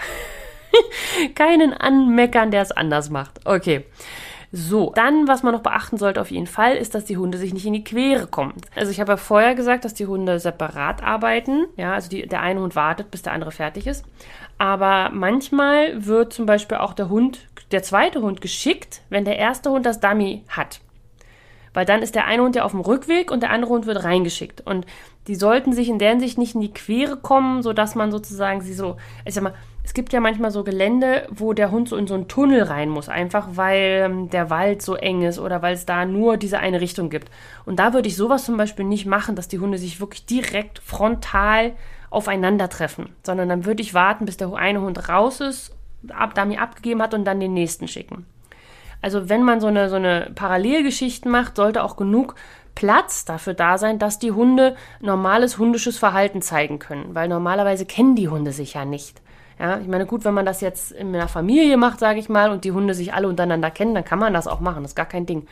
Keinen 1.34 1.74
anmeckern, 1.74 2.50
der 2.50 2.62
es 2.62 2.72
anders 2.72 3.10
macht. 3.10 3.40
Okay. 3.44 3.84
So, 4.52 4.92
dann, 4.96 5.28
was 5.28 5.44
man 5.44 5.54
noch 5.54 5.62
beachten 5.62 5.96
sollte 5.96 6.20
auf 6.20 6.32
jeden 6.32 6.48
Fall, 6.48 6.74
ist, 6.74 6.96
dass 6.96 7.04
die 7.04 7.16
Hunde 7.16 7.38
sich 7.38 7.54
nicht 7.54 7.66
in 7.66 7.72
die 7.72 7.84
Quere 7.84 8.26
kommen. 8.26 8.54
Also 8.74 8.90
ich 8.90 8.98
habe 8.98 9.12
ja 9.12 9.16
vorher 9.16 9.54
gesagt, 9.54 9.84
dass 9.84 9.94
die 9.94 10.06
Hunde 10.06 10.40
separat 10.40 11.04
arbeiten. 11.04 11.66
Ja, 11.76 11.94
also 11.94 12.10
die, 12.10 12.26
der 12.26 12.40
eine 12.40 12.60
Hund 12.60 12.74
wartet, 12.74 13.12
bis 13.12 13.22
der 13.22 13.32
andere 13.32 13.52
fertig 13.52 13.86
ist. 13.86 14.04
Aber 14.58 15.10
manchmal 15.12 16.04
wird 16.04 16.32
zum 16.32 16.46
Beispiel 16.46 16.78
auch 16.78 16.94
der 16.94 17.08
Hund, 17.08 17.46
der 17.70 17.84
zweite 17.84 18.22
Hund 18.22 18.40
geschickt, 18.40 19.02
wenn 19.08 19.24
der 19.24 19.38
erste 19.38 19.70
Hund 19.70 19.86
das 19.86 20.00
Dummy 20.00 20.42
hat. 20.48 20.80
Weil 21.72 21.86
dann 21.86 22.02
ist 22.02 22.16
der 22.16 22.26
eine 22.26 22.42
Hund 22.42 22.56
ja 22.56 22.64
auf 22.64 22.72
dem 22.72 22.80
Rückweg 22.80 23.30
und 23.30 23.44
der 23.44 23.50
andere 23.50 23.70
Hund 23.70 23.86
wird 23.86 24.02
reingeschickt. 24.02 24.62
Und 24.66 24.84
die 25.28 25.36
sollten 25.36 25.72
sich 25.72 25.88
in 25.88 26.00
der 26.00 26.10
Hinsicht 26.10 26.38
nicht 26.38 26.56
in 26.56 26.60
die 26.60 26.72
Quere 26.72 27.16
kommen, 27.16 27.62
sodass 27.62 27.94
man 27.94 28.10
sozusagen 28.10 28.62
sie 28.62 28.74
so, 28.74 28.96
ich 29.24 29.34
sag 29.34 29.44
mal, 29.44 29.54
es 29.82 29.94
gibt 29.94 30.12
ja 30.12 30.20
manchmal 30.20 30.50
so 30.50 30.62
Gelände, 30.62 31.26
wo 31.30 31.52
der 31.52 31.70
Hund 31.70 31.88
so 31.88 31.96
in 31.96 32.06
so 32.06 32.14
einen 32.14 32.28
Tunnel 32.28 32.62
rein 32.62 32.88
muss, 32.88 33.08
einfach 33.08 33.48
weil 33.54 34.02
ähm, 34.04 34.30
der 34.30 34.50
Wald 34.50 34.82
so 34.82 34.94
eng 34.94 35.22
ist 35.22 35.38
oder 35.38 35.62
weil 35.62 35.74
es 35.74 35.86
da 35.86 36.04
nur 36.04 36.36
diese 36.36 36.58
eine 36.58 36.80
Richtung 36.80 37.10
gibt. 37.10 37.30
Und 37.64 37.78
da 37.78 37.92
würde 37.92 38.08
ich 38.08 38.16
sowas 38.16 38.44
zum 38.44 38.56
Beispiel 38.56 38.84
nicht 38.84 39.06
machen, 39.06 39.36
dass 39.36 39.48
die 39.48 39.58
Hunde 39.58 39.78
sich 39.78 40.00
wirklich 40.00 40.26
direkt 40.26 40.78
frontal 40.80 41.72
aufeinandertreffen, 42.10 43.10
sondern 43.22 43.48
dann 43.48 43.64
würde 43.64 43.82
ich 43.82 43.94
warten, 43.94 44.26
bis 44.26 44.36
der 44.36 44.52
eine 44.52 44.80
Hund 44.80 45.08
raus 45.08 45.40
ist, 45.40 45.74
ab, 46.08 46.34
Dummy 46.34 46.58
abgegeben 46.58 47.02
hat 47.02 47.14
und 47.14 47.24
dann 47.24 47.40
den 47.40 47.54
nächsten 47.54 47.88
schicken. 47.88 48.26
Also 49.02 49.28
wenn 49.28 49.42
man 49.42 49.60
so 49.60 49.68
eine, 49.68 49.88
so 49.88 49.96
eine 49.96 50.30
Parallelgeschichten 50.34 51.30
macht, 51.30 51.56
sollte 51.56 51.82
auch 51.82 51.96
genug 51.96 52.34
Platz 52.74 53.24
dafür 53.24 53.54
da 53.54 53.78
sein, 53.78 53.98
dass 53.98 54.18
die 54.18 54.32
Hunde 54.32 54.76
normales 55.00 55.58
hundisches 55.58 55.98
Verhalten 55.98 56.42
zeigen 56.42 56.78
können, 56.78 57.14
weil 57.14 57.28
normalerweise 57.28 57.86
kennen 57.86 58.14
die 58.14 58.28
Hunde 58.28 58.52
sich 58.52 58.74
ja 58.74 58.84
nicht. 58.84 59.20
Ja, 59.60 59.78
ich 59.78 59.86
meine, 59.88 60.06
gut, 60.06 60.24
wenn 60.24 60.32
man 60.32 60.46
das 60.46 60.62
jetzt 60.62 60.90
in 60.90 61.14
einer 61.14 61.28
Familie 61.28 61.76
macht, 61.76 62.00
sage 62.00 62.18
ich 62.18 62.30
mal, 62.30 62.50
und 62.50 62.64
die 62.64 62.72
Hunde 62.72 62.94
sich 62.94 63.12
alle 63.12 63.28
untereinander 63.28 63.70
kennen, 63.70 63.94
dann 63.94 64.06
kann 64.06 64.18
man 64.18 64.32
das 64.32 64.46
auch 64.46 64.60
machen. 64.60 64.82
Das 64.82 64.92
ist 64.92 64.96
gar 64.96 65.04
kein 65.04 65.26
Ding. 65.26 65.46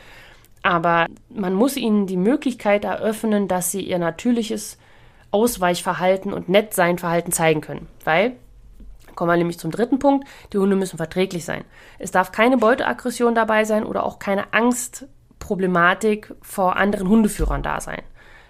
Aber 0.63 1.05
man 1.29 1.53
muss 1.53 1.77
ihnen 1.77 2.07
die 2.07 2.17
Möglichkeit 2.17 2.85
eröffnen, 2.85 3.47
dass 3.47 3.71
sie 3.71 3.81
ihr 3.81 3.99
natürliches 3.99 4.79
Ausweichverhalten 5.29 6.33
und 6.33 6.49
Nettseinverhalten 6.49 7.31
zeigen 7.31 7.61
können. 7.61 7.87
Weil, 8.03 8.31
kommen 9.13 9.29
wir 9.29 9.37
nämlich 9.37 9.59
zum 9.59 9.69
dritten 9.69 9.99
Punkt, 9.99 10.27
die 10.53 10.57
Hunde 10.57 10.75
müssen 10.75 10.97
verträglich 10.97 11.45
sein. 11.45 11.63
Es 11.99 12.09
darf 12.09 12.31
keine 12.31 12.57
Beuteaggression 12.57 13.35
dabei 13.35 13.63
sein 13.63 13.83
oder 13.83 14.03
auch 14.03 14.17
keine 14.17 14.53
Angstproblematik 14.53 16.33
vor 16.41 16.77
anderen 16.77 17.07
Hundeführern 17.09 17.61
da 17.61 17.79
sein. 17.79 18.01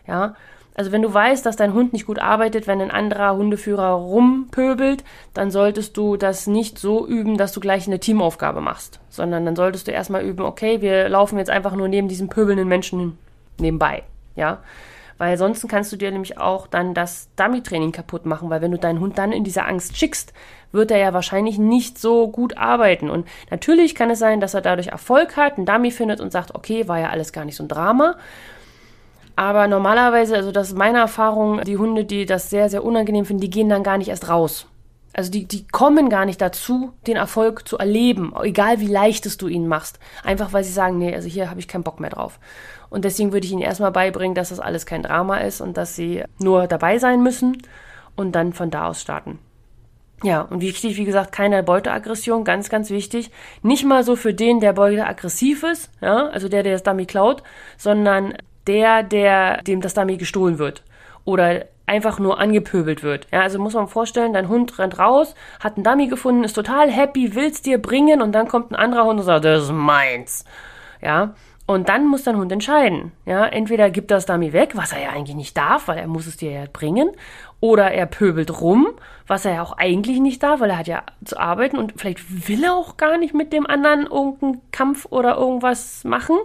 Ja, 0.08 0.36
also 0.80 0.94
wenn 0.94 1.02
du 1.02 1.14
weißt, 1.14 1.46
dass 1.46 1.58
dein 1.58 1.74
Hund 1.74 1.92
nicht 1.92 2.06
gut 2.06 2.20
arbeitet, 2.20 2.66
wenn 2.66 2.80
ein 2.80 2.90
anderer 2.90 3.36
Hundeführer 3.36 3.96
rumpöbelt, 3.96 5.04
dann 5.34 5.52
solltest 5.52 5.98
du 5.98 6.16
das 6.16 6.48
nicht 6.48 6.80
so 6.80 7.06
üben, 7.06 7.38
dass 7.38 7.52
du 7.52 7.60
gleich 7.60 7.86
eine 7.86 8.00
Teamaufgabe 8.00 8.62
machst, 8.62 9.02
sondern 9.10 9.44
dann 9.44 9.58
solltest 9.58 9.90
du 9.90 9.92
erstmal 9.92 10.24
üben, 10.24 10.46
okay, 10.46 10.80
wir 10.80 11.10
laufen 11.10 11.38
jetzt 11.38 11.50
einfach 11.50 11.76
nur 11.76 11.90
neben 11.90 12.08
diesem 12.08 12.30
pöbelnden 12.30 12.70
Menschen 12.70 13.18
nebenbei, 13.60 14.04
ja? 14.38 14.60
Weil 15.18 15.38
sonst 15.38 15.68
kannst 15.68 15.92
du 15.92 15.98
dir 15.98 16.12
nämlich 16.12 16.38
auch 16.38 16.66
dann 16.66 16.94
das 16.94 17.28
Dummy-Training 17.36 17.92
kaputt 17.92 18.26
machen, 18.26 18.50
weil 18.50 18.62
wenn 18.62 18.72
du 18.72 18.78
deinen 18.78 19.02
Hund 19.02 19.18
dann 19.18 19.34
in 19.34 19.44
dieser 19.44 19.68
Angst 19.68 19.98
schickst, 19.98 20.32
wird 20.72 20.92
er 20.92 20.98
ja 20.98 21.14
wahrscheinlich 21.14 21.58
nicht 21.58 22.00
so 22.00 22.30
gut 22.30 22.58
arbeiten. 22.58 23.10
Und 23.10 23.28
natürlich 23.52 23.96
kann 23.96 24.12
es 24.12 24.20
sein, 24.20 24.40
dass 24.40 24.54
er 24.54 24.62
dadurch 24.62 24.88
Erfolg 24.88 25.36
hat, 25.36 25.58
einen 25.58 25.66
Dummy 25.66 25.92
findet 25.92 26.22
und 26.22 26.32
sagt, 26.32 26.56
okay, 26.56 26.88
war 26.88 27.00
ja 27.00 27.10
alles 27.10 27.34
gar 27.34 27.44
nicht 27.44 27.58
so 27.58 27.66
ein 27.66 27.68
Drama. 27.68 28.16
Aber 29.40 29.70
normalerweise, 29.70 30.36
also 30.36 30.52
das 30.52 30.68
ist 30.68 30.78
meine 30.78 30.98
Erfahrung, 30.98 31.62
die 31.62 31.78
Hunde, 31.78 32.04
die 32.04 32.26
das 32.26 32.50
sehr, 32.50 32.68
sehr 32.68 32.84
unangenehm 32.84 33.24
finden, 33.24 33.40
die 33.40 33.50
gehen 33.50 33.70
dann 33.70 33.84
gar 33.84 33.98
nicht 33.98 34.10
erst 34.10 34.28
raus. 34.28 34.68
Also 35.14 35.32
die, 35.32 35.46
die 35.46 35.66
kommen 35.66 36.10
gar 36.10 36.26
nicht 36.26 36.42
dazu, 36.42 36.92
den 37.08 37.16
Erfolg 37.16 37.66
zu 37.66 37.78
erleben, 37.78 38.34
egal 38.44 38.82
wie 38.82 38.88
leicht 38.88 39.26
es 39.26 39.38
du 39.38 39.48
ihnen 39.48 39.70
machst. 39.70 39.98
Einfach 40.26 40.52
weil 40.52 40.66
sie 40.66 40.74
sagen, 40.74 40.98
nee, 40.98 41.16
also 41.16 41.30
hier 41.30 41.50
habe 41.50 41.62
ich 41.62 41.70
keinen 41.70 41.86
Bock 41.86 42.02
mehr 42.02 42.10
drauf. 42.10 42.38
Und 42.90 43.06
deswegen 43.06 43.32
würde 43.32 43.46
ich 43.46 43.54
ihnen 43.54 43.62
erstmal 43.62 43.94
beibringen, 43.94 44.36
dass 44.36 44.50
das 44.50 44.60
alles 44.60 44.86
kein 44.86 45.04
Drama 45.04 45.38
ist 45.38 45.62
und 45.62 45.78
dass 45.78 45.96
sie 45.96 46.22
nur 46.40 46.68
dabei 46.68 46.98
sein 46.98 47.24
müssen 47.24 47.62
und 48.18 48.34
dann 48.34 48.52
von 48.52 48.72
da 48.72 48.90
aus 48.90 49.00
starten. 49.00 49.40
Ja, 50.22 50.42
und 50.42 50.60
wichtig, 50.60 50.98
wie 50.98 51.06
gesagt, 51.06 51.32
keine 51.32 51.64
Beuteaggression, 51.64 52.44
ganz, 52.44 52.70
ganz 52.70 52.90
wichtig. 52.90 53.32
Nicht 53.62 53.86
mal 53.86 54.04
so 54.04 54.18
für 54.18 54.34
den, 54.34 54.60
der 54.60 54.74
Beute 54.74 55.08
aggressiv 55.08 55.64
ist, 55.64 55.90
ja, 56.02 56.28
also 56.28 56.50
der, 56.50 56.64
der 56.64 56.74
das 56.74 56.84
Dummy 56.84 57.06
klaut, 57.06 57.42
sondern 57.78 58.34
der, 58.68 59.04
der, 59.04 59.62
dem 59.64 59.82
das 59.82 59.94
Dummy 59.94 60.18
gestohlen 60.18 60.60
wird. 60.60 60.84
Oder 61.26 61.66
einfach 61.86 62.20
nur 62.20 62.40
angepöbelt 62.40 63.02
wird. 63.04 63.28
Ja, 63.32 63.42
also 63.42 63.60
muss 63.60 63.74
man 63.74 63.88
vorstellen, 63.88 64.34
dein 64.34 64.48
Hund 64.48 64.78
rennt 64.78 65.00
raus, 65.00 65.34
hat 65.60 65.76
einen 65.76 65.84
Dummy 65.84 66.08
gefunden, 66.08 66.44
ist 66.44 66.54
total 66.54 66.92
happy, 66.92 67.34
will's 67.34 67.62
dir 67.62 67.80
bringen 67.80 68.22
und 68.22 68.32
dann 68.32 68.48
kommt 68.48 68.72
ein 68.72 68.76
anderer 68.76 69.06
Hund 69.06 69.20
und 69.20 69.26
sagt, 69.26 69.44
das 69.44 69.64
ist 69.64 69.72
meins. 69.72 70.46
Ja, 71.02 71.34
und 71.66 71.88
dann 71.88 72.08
muss 72.08 72.24
dein 72.24 72.38
Hund 72.38 72.52
entscheiden. 72.52 73.12
Ja, 73.26 73.46
entweder 73.46 73.90
gibt 73.90 74.10
das 74.12 74.26
Dummy 74.26 74.54
weg, 74.54 74.72
was 74.74 74.92
er 74.92 75.02
ja 75.02 75.10
eigentlich 75.10 75.36
nicht 75.36 75.56
darf, 75.56 75.88
weil 75.88 76.00
er 76.00 76.08
muss 76.08 76.26
es 76.26 76.38
dir 76.38 76.52
ja 76.52 76.64
bringen, 76.72 77.12
oder 77.60 77.92
er 77.92 78.06
pöbelt 78.06 78.62
rum, 78.62 78.88
was 79.28 79.46
er 79.46 79.54
ja 79.54 79.62
auch 79.62 79.74
eigentlich 79.78 80.20
nicht 80.20 80.42
darf, 80.42 80.62
weil 80.62 80.72
er 80.72 80.80
hat 80.80 80.88
ja 80.88 81.04
zu 81.26 81.40
arbeiten 81.40 81.78
und 81.78 81.94
vielleicht 81.98 82.48
will 82.48 82.64
er 82.64 82.74
auch 82.74 82.98
gar 82.98 83.18
nicht 83.18 83.34
mit 83.34 83.54
dem 83.54 83.68
anderen 83.68 84.08
irgendeinen 84.08 84.62
Kampf 84.72 85.06
oder 85.12 85.38
irgendwas 85.38 86.04
machen. 86.06 86.38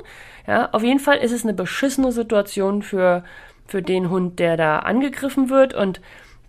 Ja, 0.46 0.68
auf 0.72 0.82
jeden 0.82 1.00
Fall 1.00 1.18
ist 1.18 1.32
es 1.32 1.42
eine 1.44 1.54
beschissene 1.54 2.12
Situation 2.12 2.82
für 2.82 3.24
für 3.66 3.82
den 3.82 4.10
Hund, 4.10 4.38
der 4.38 4.56
da 4.56 4.80
angegriffen 4.80 5.48
wird 5.48 5.74
und 5.74 6.00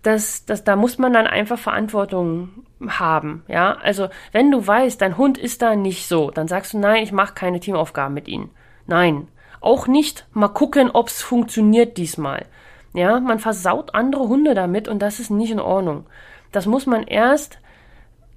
das, 0.02 0.44
das, 0.44 0.62
da 0.62 0.76
muss 0.76 0.98
man 0.98 1.12
dann 1.12 1.26
einfach 1.26 1.58
Verantwortung 1.58 2.50
haben, 2.86 3.42
ja. 3.48 3.76
Also, 3.82 4.08
wenn 4.30 4.50
du 4.50 4.64
weißt, 4.64 5.00
dein 5.00 5.16
Hund 5.16 5.36
ist 5.36 5.62
da 5.62 5.74
nicht 5.74 6.06
so, 6.06 6.30
dann 6.30 6.46
sagst 6.46 6.74
du, 6.74 6.78
nein, 6.78 7.02
ich 7.02 7.10
mache 7.10 7.34
keine 7.34 7.58
Teamaufgaben 7.58 8.14
mit 8.14 8.28
ihm. 8.28 8.50
Nein. 8.86 9.28
Auch 9.60 9.88
nicht 9.88 10.26
mal 10.32 10.48
gucken, 10.48 10.90
ob's 10.92 11.22
funktioniert 11.22 11.96
diesmal. 11.96 12.44
Ja, 12.92 13.18
man 13.18 13.40
versaut 13.40 13.94
andere 13.94 14.28
Hunde 14.28 14.54
damit 14.54 14.86
und 14.86 15.00
das 15.00 15.18
ist 15.18 15.30
nicht 15.30 15.50
in 15.50 15.58
Ordnung. 15.58 16.06
Das 16.52 16.66
muss 16.66 16.86
man 16.86 17.02
erst 17.02 17.58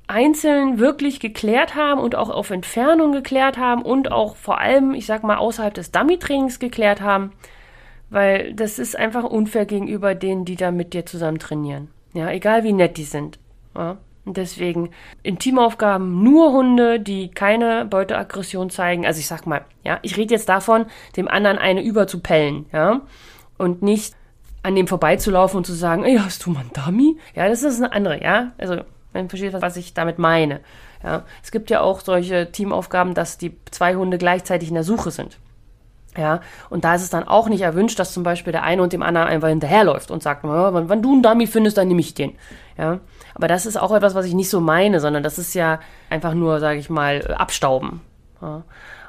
einzeln 0.10 0.80
wirklich 0.80 1.20
geklärt 1.20 1.76
haben 1.76 2.02
und 2.02 2.16
auch 2.16 2.30
auf 2.30 2.50
Entfernung 2.50 3.12
geklärt 3.12 3.58
haben 3.58 3.84
und 3.84 4.12
auch 4.12 4.36
vor 4.36 4.60
allem, 4.60 4.94
ich 4.94 5.06
sag 5.06 5.24
mal, 5.24 5.38
außerhalb 5.38 5.74
des 5.74 5.92
Dummy-Trainings 5.92 6.60
geklärt 6.60 7.02
haben 7.02 7.32
weil 8.10 8.54
das 8.54 8.80
ist 8.80 8.98
einfach 8.98 9.24
unfair 9.24 9.66
gegenüber 9.66 10.16
denen, 10.16 10.46
die 10.46 10.56
da 10.56 10.72
mit 10.72 10.94
dir 10.94 11.06
zusammen 11.06 11.40
trainieren. 11.40 11.90
Ja, 12.14 12.32
egal 12.32 12.64
wie 12.64 12.74
nett 12.74 12.98
die 12.98 13.04
sind. 13.04 13.40
Ja. 13.76 13.98
Und 14.26 14.38
deswegen 14.38 14.90
in 15.24 15.40
Teamaufgaben 15.40 16.24
nur 16.24 16.52
Hunde, 16.52 17.00
die 17.00 17.30
keine 17.30 17.86
Beuteaggression 17.86 18.70
zeigen. 18.70 19.06
Also 19.06 19.20
ich 19.20 19.28
sag 19.28 19.48
mal, 19.48 19.62
ja, 19.84 20.00
ich 20.02 20.18
rede 20.18 20.34
jetzt 20.34 20.50
davon, 20.50 20.86
dem 21.16 21.28
anderen 21.28 21.58
eine 21.58 21.84
überzupellen, 21.84 22.66
ja, 22.72 23.02
und 23.58 23.82
nicht 23.82 24.16
an 24.62 24.76
dem 24.76 24.88
vorbeizulaufen 24.88 25.58
und 25.58 25.66
zu 25.66 25.74
sagen, 25.74 26.04
ey, 26.04 26.18
hast 26.18 26.46
du 26.46 26.52
mal 26.52 26.62
einen 26.62 26.74
Dummy? 26.74 27.18
Ja, 27.34 27.48
das 27.48 27.64
ist 27.64 27.78
eine 27.78 27.94
andere, 27.94 28.22
ja. 28.22 28.52
Also, 28.58 28.82
man 29.14 29.30
versteht, 29.30 29.54
was 29.54 29.78
ich 29.78 29.94
damit 29.94 30.20
meine. 30.20 30.60
Ja, 31.04 31.24
es 31.44 31.52
gibt 31.52 31.70
ja 31.70 31.82
auch 31.82 32.02
solche 32.02 32.52
Teamaufgaben, 32.52 33.14
dass 33.14 33.38
die 33.38 33.58
zwei 33.72 33.96
Hunde 33.96 34.18
gleichzeitig 34.18 34.70
in 34.70 34.76
der 34.76 34.84
Suche 34.84 35.12
sind. 35.12 35.38
Ja, 36.18 36.42
und 36.70 36.84
da 36.84 36.96
ist 36.96 37.04
es 37.04 37.12
dann 37.12 37.28
auch 37.28 37.48
nicht 37.48 37.62
erwünscht, 37.62 38.00
dass 38.00 38.14
zum 38.14 38.24
Beispiel 38.24 38.52
der 38.52 38.64
eine 38.64 38.82
und 38.82 38.94
dem 38.94 39.04
anderen 39.04 39.28
einfach 39.28 39.48
hinterherläuft 39.48 40.10
und 40.10 40.24
sagt, 40.24 40.44
wenn, 40.44 40.90
wenn 40.90 41.02
du 41.02 41.14
einen 41.14 41.24
Dummy 41.24 41.48
findest, 41.48 41.78
dann 41.78 41.88
nehme 41.88 42.02
ich 42.02 42.14
den. 42.14 42.36
Ja, 42.78 43.00
aber 43.36 43.48
das 43.48 43.66
ist 43.66 43.78
auch 43.78 43.94
etwas, 43.94 44.16
was 44.16 44.26
ich 44.26 44.34
nicht 44.34 44.50
so 44.50 44.60
meine, 44.60 45.00
sondern 45.00 45.24
das 45.24 45.38
ist 45.38 45.54
ja 45.54 45.80
einfach 46.10 46.34
nur, 46.34 46.60
sage 46.60 46.80
ich 46.80 46.90
mal, 46.90 47.26
abstauben. 47.36 48.02
Ja, 48.42 48.64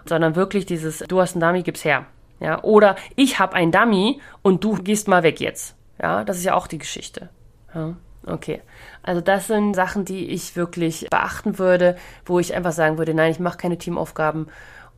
sondern 0.04 0.36
wirklich 0.36 0.66
dieses, 0.66 0.98
du 0.98 1.20
hast 1.20 1.34
einen 1.34 1.40
Dummy, 1.40 1.62
gib's 1.62 1.84
her. 1.84 2.06
Ja, 2.38 2.62
oder 2.62 2.96
ich 3.16 3.38
habe 3.38 3.54
einen 3.54 3.72
Dummy 3.72 4.20
und 4.42 4.62
du 4.62 4.74
gehst 4.74 5.08
mal 5.08 5.22
weg 5.22 5.40
jetzt. 5.40 5.76
Ja, 6.00 6.24
das 6.24 6.38
ist 6.38 6.44
ja 6.44 6.54
auch 6.54 6.66
die 6.66 6.78
Geschichte. 6.78 7.28
Ja, 7.74 7.94
okay. 8.26 8.62
Also 9.02 9.20
das 9.20 9.46
sind 9.46 9.74
Sachen, 9.74 10.04
die 10.04 10.26
ich 10.26 10.56
wirklich 10.56 11.08
beachten 11.10 11.58
würde, 11.58 11.96
wo 12.24 12.38
ich 12.38 12.54
einfach 12.54 12.72
sagen 12.72 12.98
würde, 12.98 13.14
nein, 13.14 13.32
ich 13.32 13.40
mache 13.40 13.58
keine 13.58 13.78
Teamaufgaben 13.78 14.48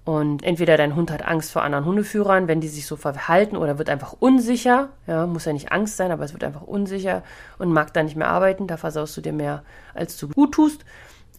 und 0.05 0.43
entweder 0.43 0.77
dein 0.77 0.97
Hund 0.97 1.13
hat 1.13 1.25
Angst 1.25 1.53
vor 1.53 1.63
anderen 1.63 1.85
Hundeführern, 1.85 2.49
wenn 2.49 2.61
die 2.61 2.69
sich 2.69 2.87
so 2.87 2.97
verhalten, 2.97 3.57
oder 3.57 3.79
wird 3.79 3.89
einfach 3.89 4.15
unsicher. 4.19 4.89
Ja, 5.07 5.27
muss 5.27 5.45
ja 5.45 5.53
nicht 5.53 5.71
Angst 5.71 5.97
sein, 5.97 6.11
aber 6.11 6.25
es 6.25 6.33
wird 6.33 6.43
einfach 6.43 6.63
unsicher 6.63 7.23
und 7.59 7.73
mag 7.73 7.95
da 7.95 8.03
nicht 8.03 8.17
mehr 8.17 8.29
arbeiten. 8.29 8.67
Da 8.67 8.77
versaust 8.77 9.17
du 9.17 9.21
dir 9.21 9.33
mehr, 9.33 9.63
als 9.95 10.17
du 10.17 10.29
gut 10.29 10.53
tust. 10.53 10.85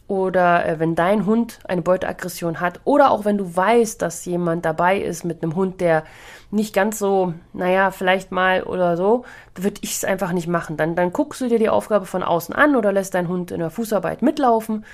Oder 0.07 0.65
äh, 0.65 0.79
wenn 0.79 0.95
dein 0.95 1.25
Hund 1.25 1.59
eine 1.65 1.81
Beuteaggression 1.81 2.59
hat, 2.59 2.81
oder 2.83 3.11
auch 3.11 3.25
wenn 3.25 3.37
du 3.37 3.55
weißt, 3.55 4.01
dass 4.01 4.25
jemand 4.25 4.65
dabei 4.65 4.99
ist 4.99 5.23
mit 5.23 5.41
einem 5.41 5.55
Hund, 5.55 5.81
der 5.81 6.03
nicht 6.51 6.73
ganz 6.73 6.99
so, 6.99 7.33
naja, 7.53 7.91
vielleicht 7.91 8.31
mal 8.31 8.63
oder 8.63 8.97
so, 8.97 9.25
würde 9.55 9.79
ich 9.81 9.95
es 9.95 10.05
einfach 10.05 10.33
nicht 10.33 10.47
machen. 10.47 10.77
Dann, 10.77 10.95
dann 10.95 11.13
guckst 11.13 11.41
du 11.41 11.47
dir 11.47 11.59
die 11.59 11.69
Aufgabe 11.69 12.05
von 12.05 12.23
außen 12.23 12.53
an 12.53 12.75
oder 12.75 12.91
lässt 12.91 13.13
deinen 13.13 13.29
Hund 13.29 13.51
in 13.51 13.59
der 13.59 13.69
Fußarbeit 13.69 14.21
mitlaufen. 14.21 14.85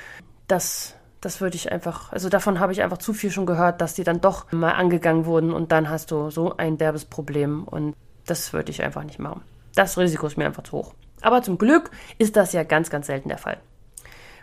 Das 0.47 0.95
das 1.21 1.41
würde 1.41 1.55
ich 1.55 1.71
einfach, 1.71 2.11
also 2.11 2.29
davon 2.29 2.59
habe 2.59 2.71
ich 2.71 2.81
einfach 2.81 2.97
zu 2.97 3.13
viel 3.13 3.31
schon 3.31 3.45
gehört, 3.45 3.81
dass 3.81 3.93
die 3.93 4.03
dann 4.03 4.21
doch 4.21 4.51
mal 4.51 4.71
angegangen 4.71 5.25
wurden 5.25 5.51
und 5.51 5.71
dann 5.71 5.89
hast 5.89 6.11
du 6.11 6.29
so 6.29 6.55
ein 6.55 6.77
derbes 6.77 7.05
Problem 7.05 7.65
und 7.65 7.95
das 8.25 8.53
würde 8.53 8.71
ich 8.71 8.83
einfach 8.83 9.03
nicht 9.03 9.19
machen. 9.19 9.41
Das 9.75 9.97
Risiko 9.97 10.27
ist 10.27 10.37
mir 10.37 10.45
einfach 10.45 10.63
zu 10.63 10.73
hoch. 10.73 10.93
Aber 11.21 11.41
zum 11.41 11.57
Glück 11.57 11.91
ist 12.17 12.37
das 12.37 12.53
ja 12.53 12.63
ganz, 12.63 12.89
ganz 12.89 13.07
selten 13.07 13.29
der 13.29 13.37
Fall. 13.37 13.57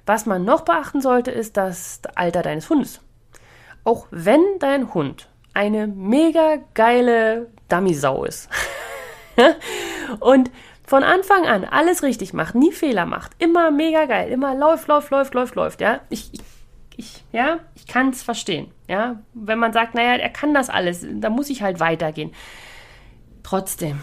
Was 0.07 0.25
man 0.25 0.45
noch 0.45 0.63
beachten 0.63 1.01
sollte, 1.01 1.33
ist 1.33 1.57
das 1.57 2.01
Alter 2.15 2.43
deines 2.43 2.71
Hundes. 2.71 3.01
Auch 3.85 4.07
wenn 4.11 4.41
dein 4.61 4.95
Hund 4.95 5.29
eine 5.53 5.87
mega 5.87 6.59
geile 6.75 7.51
Dummy-Sau 7.69 8.25
ist 8.25 8.49
und 10.21 10.51
von 10.87 11.03
Anfang 11.03 11.47
an 11.47 11.65
alles 11.65 12.05
richtig 12.05 12.33
macht, 12.33 12.55
nie 12.55 12.71
Fehler 12.71 13.07
macht, 13.07 13.33
immer 13.39 13.73
mega 13.73 14.05
geil, 14.05 14.31
immer 14.31 14.55
läuft, 14.55 14.87
läuft, 14.87 15.11
läuft, 15.11 15.35
läuft, 15.35 15.55
läuft, 15.57 15.81
ja. 15.81 16.01
Ich, 16.09 16.31
ich 16.97 17.25
ja, 17.33 17.59
ich 17.75 17.87
kann 17.87 18.11
es 18.11 18.23
verstehen. 18.23 18.71
Ja, 18.89 19.21
wenn 19.35 19.59
man 19.59 19.73
sagt, 19.73 19.95
naja, 19.95 20.15
er 20.15 20.31
kann 20.31 20.55
das 20.55 20.71
alles, 20.71 21.05
da 21.05 21.29
muss 21.29 21.51
ich 21.51 21.63
halt 21.63 21.81
weitergehen. 21.81 22.33
Trotzdem, 23.43 24.03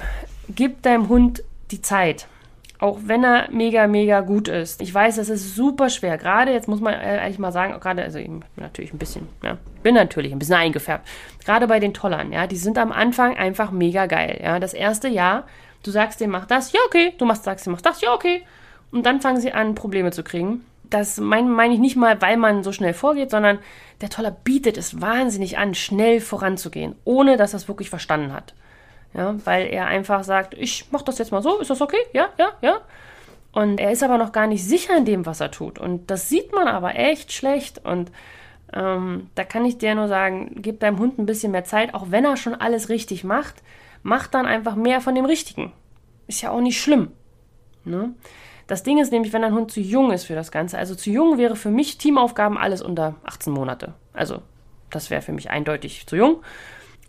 gib 0.50 0.82
deinem 0.84 1.08
Hund 1.10 1.44
die 1.72 1.82
Zeit. 1.82 2.28
Auch 2.84 3.00
wenn 3.06 3.24
er 3.24 3.50
mega, 3.50 3.88
mega 3.88 4.20
gut 4.20 4.50
ist. 4.50 4.82
Ich 4.82 4.94
weiß, 4.94 5.18
es 5.18 5.30
ist 5.30 5.56
super 5.56 5.90
schwer. 5.90 6.18
Gerade 6.18 6.52
jetzt 6.52 6.68
muss 6.68 6.82
man 6.82 6.94
ehrlich 6.94 7.40
mal 7.40 7.54
sagen, 7.54 7.80
gerade, 7.80 8.04
also 8.04 8.20
ich 8.20 8.28
bin 8.28 8.44
natürlich 8.58 8.92
ein 8.92 8.98
bisschen, 8.98 9.30
ja, 9.42 9.58
bin 9.84 9.96
natürlich 9.96 10.34
ein 10.34 10.40
bisschen 10.40 10.56
eingefärbt. 10.56 11.08
Gerade 11.46 11.66
bei 11.68 11.80
den 11.80 11.94
Tollern, 11.94 12.34
ja, 12.34 12.46
die 12.46 12.58
sind 12.58 12.78
am 12.78 12.92
Anfang 12.92 13.38
einfach 13.38 13.72
mega 13.72 14.06
geil. 14.06 14.38
Ja, 14.44 14.60
das 14.60 14.74
erste 14.74 15.08
Jahr, 15.08 15.48
du 15.84 15.92
sagst 15.92 16.20
dem, 16.20 16.32
mach 16.32 16.46
das, 16.46 16.74
ja, 16.74 16.82
okay. 16.86 17.14
Du 17.18 17.24
machst, 17.24 17.46
sagst 17.46 17.66
dem, 17.66 17.72
mach 17.72 17.80
das, 17.80 18.02
ja, 18.02 18.14
okay. 18.14 18.44
Und 18.92 19.06
dann 19.06 19.22
fangen 19.22 19.40
sie 19.40 19.54
an, 19.54 19.76
Probleme 19.76 20.12
zu 20.12 20.22
kriegen 20.22 20.66
das 20.90 21.18
meine 21.18 21.50
mein 21.50 21.72
ich 21.72 21.80
nicht 21.80 21.96
mal, 21.96 22.22
weil 22.22 22.38
man 22.38 22.64
so 22.64 22.72
schnell 22.72 22.94
vorgeht, 22.94 23.32
sondern 23.32 23.60
der 24.02 24.10
Toller 24.10 24.30
bietet 24.30 24.78
es 24.78 25.02
wahnsinnig 25.02 25.58
an, 25.58 25.74
schnell 25.74 26.22
voranzugehen, 26.22 26.96
ohne 27.04 27.36
dass 27.38 27.54
er 27.54 27.58
es 27.58 27.68
wirklich 27.68 27.90
verstanden 27.90 28.32
hat. 28.32 28.54
Ja, 29.14 29.36
weil 29.46 29.68
er 29.68 29.86
einfach 29.86 30.24
sagt, 30.24 30.56
ich 30.56 30.86
mach 30.92 31.04
das 31.04 31.20
jetzt 31.20 31.32
mal 31.32 31.44
so, 31.44 31.60
ist 31.60 31.70
das 31.70 31.82
okay? 31.82 31.98
Ja, 32.14 32.30
ja, 32.38 32.54
ja. 32.62 32.82
Und 33.52 33.80
er 33.80 33.92
ist 33.92 34.02
aber 34.02 34.18
noch 34.18 34.32
gar 34.32 34.48
nicht 34.48 34.66
sicher 34.66 34.98
in 34.98 35.06
dem, 35.06 35.26
was 35.28 35.40
er 35.40 35.52
tut. 35.52 35.78
Und 35.78 36.10
das 36.10 36.30
sieht 36.30 36.52
man 36.52 36.68
aber 36.68 36.96
echt 36.96 37.32
schlecht. 37.32 37.86
Und 37.86 38.12
ähm, 38.74 39.30
da 39.36 39.44
kann 39.44 39.66
ich 39.66 39.78
dir 39.78 39.94
nur 39.94 40.08
sagen, 40.08 40.56
gib 40.56 40.80
deinem 40.80 40.98
Hund 40.98 41.20
ein 41.20 41.28
bisschen 41.28 41.52
mehr 41.52 41.64
Zeit, 41.64 41.94
auch 41.94 42.08
wenn 42.10 42.26
er 42.26 42.38
schon 42.38 42.56
alles 42.56 42.90
richtig 42.90 43.24
macht, 43.24 43.62
mach 44.02 44.26
dann 44.26 44.48
einfach 44.48 44.76
mehr 44.76 45.02
von 45.02 45.14
dem 45.14 45.26
Richtigen. 45.26 45.72
Ist 46.28 46.42
ja 46.42 46.50
auch 46.50 46.62
nicht 46.62 46.82
schlimm. 46.82 47.12
Ne? 47.86 48.16
Das 48.66 48.82
Ding 48.82 48.98
ist 48.98 49.12
nämlich, 49.12 49.34
wenn 49.34 49.44
ein 49.44 49.54
Hund 49.54 49.72
zu 49.72 49.82
jung 49.82 50.12
ist 50.12 50.24
für 50.26 50.36
das 50.36 50.52
Ganze, 50.52 50.80
also 50.80 50.96
zu 50.96 51.12
jung 51.12 51.38
wäre 51.38 51.56
für 51.56 51.70
mich 51.70 52.00
Teamaufgaben 52.00 52.58
alles 52.58 52.82
unter 52.82 53.16
18 53.24 53.54
Monate. 53.54 53.94
Also 54.14 54.42
das 54.90 55.10
wäre 55.10 55.22
für 55.22 55.34
mich 55.34 55.52
eindeutig 55.52 56.08
zu 56.08 56.16
jung. 56.16 56.42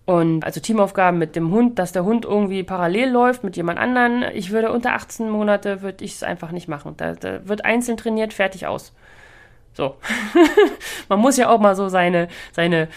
Und 0.07 0.45
also 0.45 0.61
Teamaufgaben 0.61 1.19
mit 1.19 1.35
dem 1.35 1.51
Hund, 1.51 1.79
dass 1.79 1.93
der 1.93 2.05
Hund 2.05 2.27
irgendwie 2.27 2.63
parallel 2.63 3.11
läuft 3.11 3.43
mit 3.43 3.57
jemand 3.57 3.79
anderen. 3.79 4.25
Ich 4.35 4.51
würde 4.51 4.71
unter 4.71 4.93
18 4.93 5.31
Monate, 5.31 5.81
würde 5.81 6.05
ich 6.05 6.13
es 6.13 6.23
einfach 6.23 6.51
nicht 6.51 6.69
machen. 6.69 6.95
Da, 6.99 7.15
da 7.15 7.49
wird 7.49 7.65
einzeln 7.65 7.97
trainiert, 7.97 8.35
fertig 8.35 8.67
aus. 8.67 8.93
So. 9.73 9.97
Man 11.09 11.21
muss 11.21 11.39
ja 11.39 11.49
auch 11.49 11.59
mal 11.59 11.75
so 11.75 11.89
seine, 11.89 12.29
seine 12.53 12.89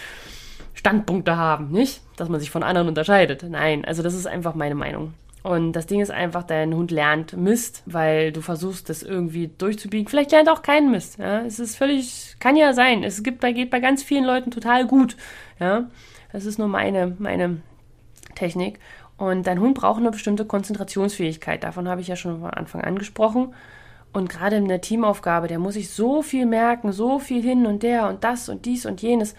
Standpunkte 0.74 1.36
haben, 1.36 1.70
nicht? 1.70 2.02
Dass 2.16 2.28
man 2.28 2.40
sich 2.40 2.50
von 2.50 2.62
anderen 2.62 2.88
unterscheidet. 2.88 3.42
Nein, 3.42 3.84
also 3.84 4.02
das 4.02 4.14
ist 4.14 4.26
einfach 4.26 4.54
meine 4.54 4.74
Meinung. 4.74 5.14
Und 5.42 5.72
das 5.72 5.86
Ding 5.86 6.00
ist 6.00 6.10
einfach, 6.10 6.42
dein 6.42 6.74
Hund 6.74 6.90
lernt 6.90 7.36
Mist, 7.36 7.82
weil 7.86 8.32
du 8.32 8.42
versuchst, 8.42 8.90
das 8.90 9.02
irgendwie 9.02 9.48
durchzubiegen. 9.56 10.08
Vielleicht 10.08 10.32
lernt 10.32 10.48
er 10.48 10.52
auch 10.52 10.62
keinen 10.62 10.90
Mist. 10.90 11.18
Ja? 11.18 11.40
Es 11.40 11.58
ist 11.58 11.76
völlig, 11.76 12.36
kann 12.38 12.56
ja 12.56 12.72
sein. 12.74 13.02
Es 13.02 13.22
gibt 13.22 13.40
geht 13.40 13.70
bei 13.70 13.80
ganz 13.80 14.02
vielen 14.02 14.24
Leuten 14.24 14.50
total 14.50 14.86
gut. 14.86 15.16
Ja, 15.58 15.86
das 16.32 16.44
ist 16.44 16.58
nur 16.58 16.68
meine, 16.68 17.16
meine 17.18 17.62
Technik. 18.34 18.78
Und 19.16 19.46
dein 19.46 19.60
Hund 19.60 19.74
braucht 19.74 19.98
eine 19.98 20.10
bestimmte 20.10 20.44
Konzentrationsfähigkeit. 20.44 21.64
Davon 21.64 21.88
habe 21.88 22.00
ich 22.00 22.08
ja 22.08 22.16
schon 22.16 22.40
von 22.40 22.50
Anfang 22.50 22.82
an 22.82 22.98
gesprochen. 22.98 23.54
Und 24.12 24.28
gerade 24.28 24.56
in 24.56 24.68
der 24.68 24.80
Teamaufgabe, 24.80 25.48
der 25.48 25.58
muss 25.58 25.74
sich 25.74 25.90
so 25.90 26.22
viel 26.22 26.46
merken, 26.46 26.92
so 26.92 27.18
viel 27.18 27.42
hin 27.42 27.66
und 27.66 27.82
der 27.82 28.08
und 28.08 28.24
das 28.24 28.48
und 28.48 28.64
dies 28.64 28.86
und 28.86 29.02
jenes. 29.02 29.34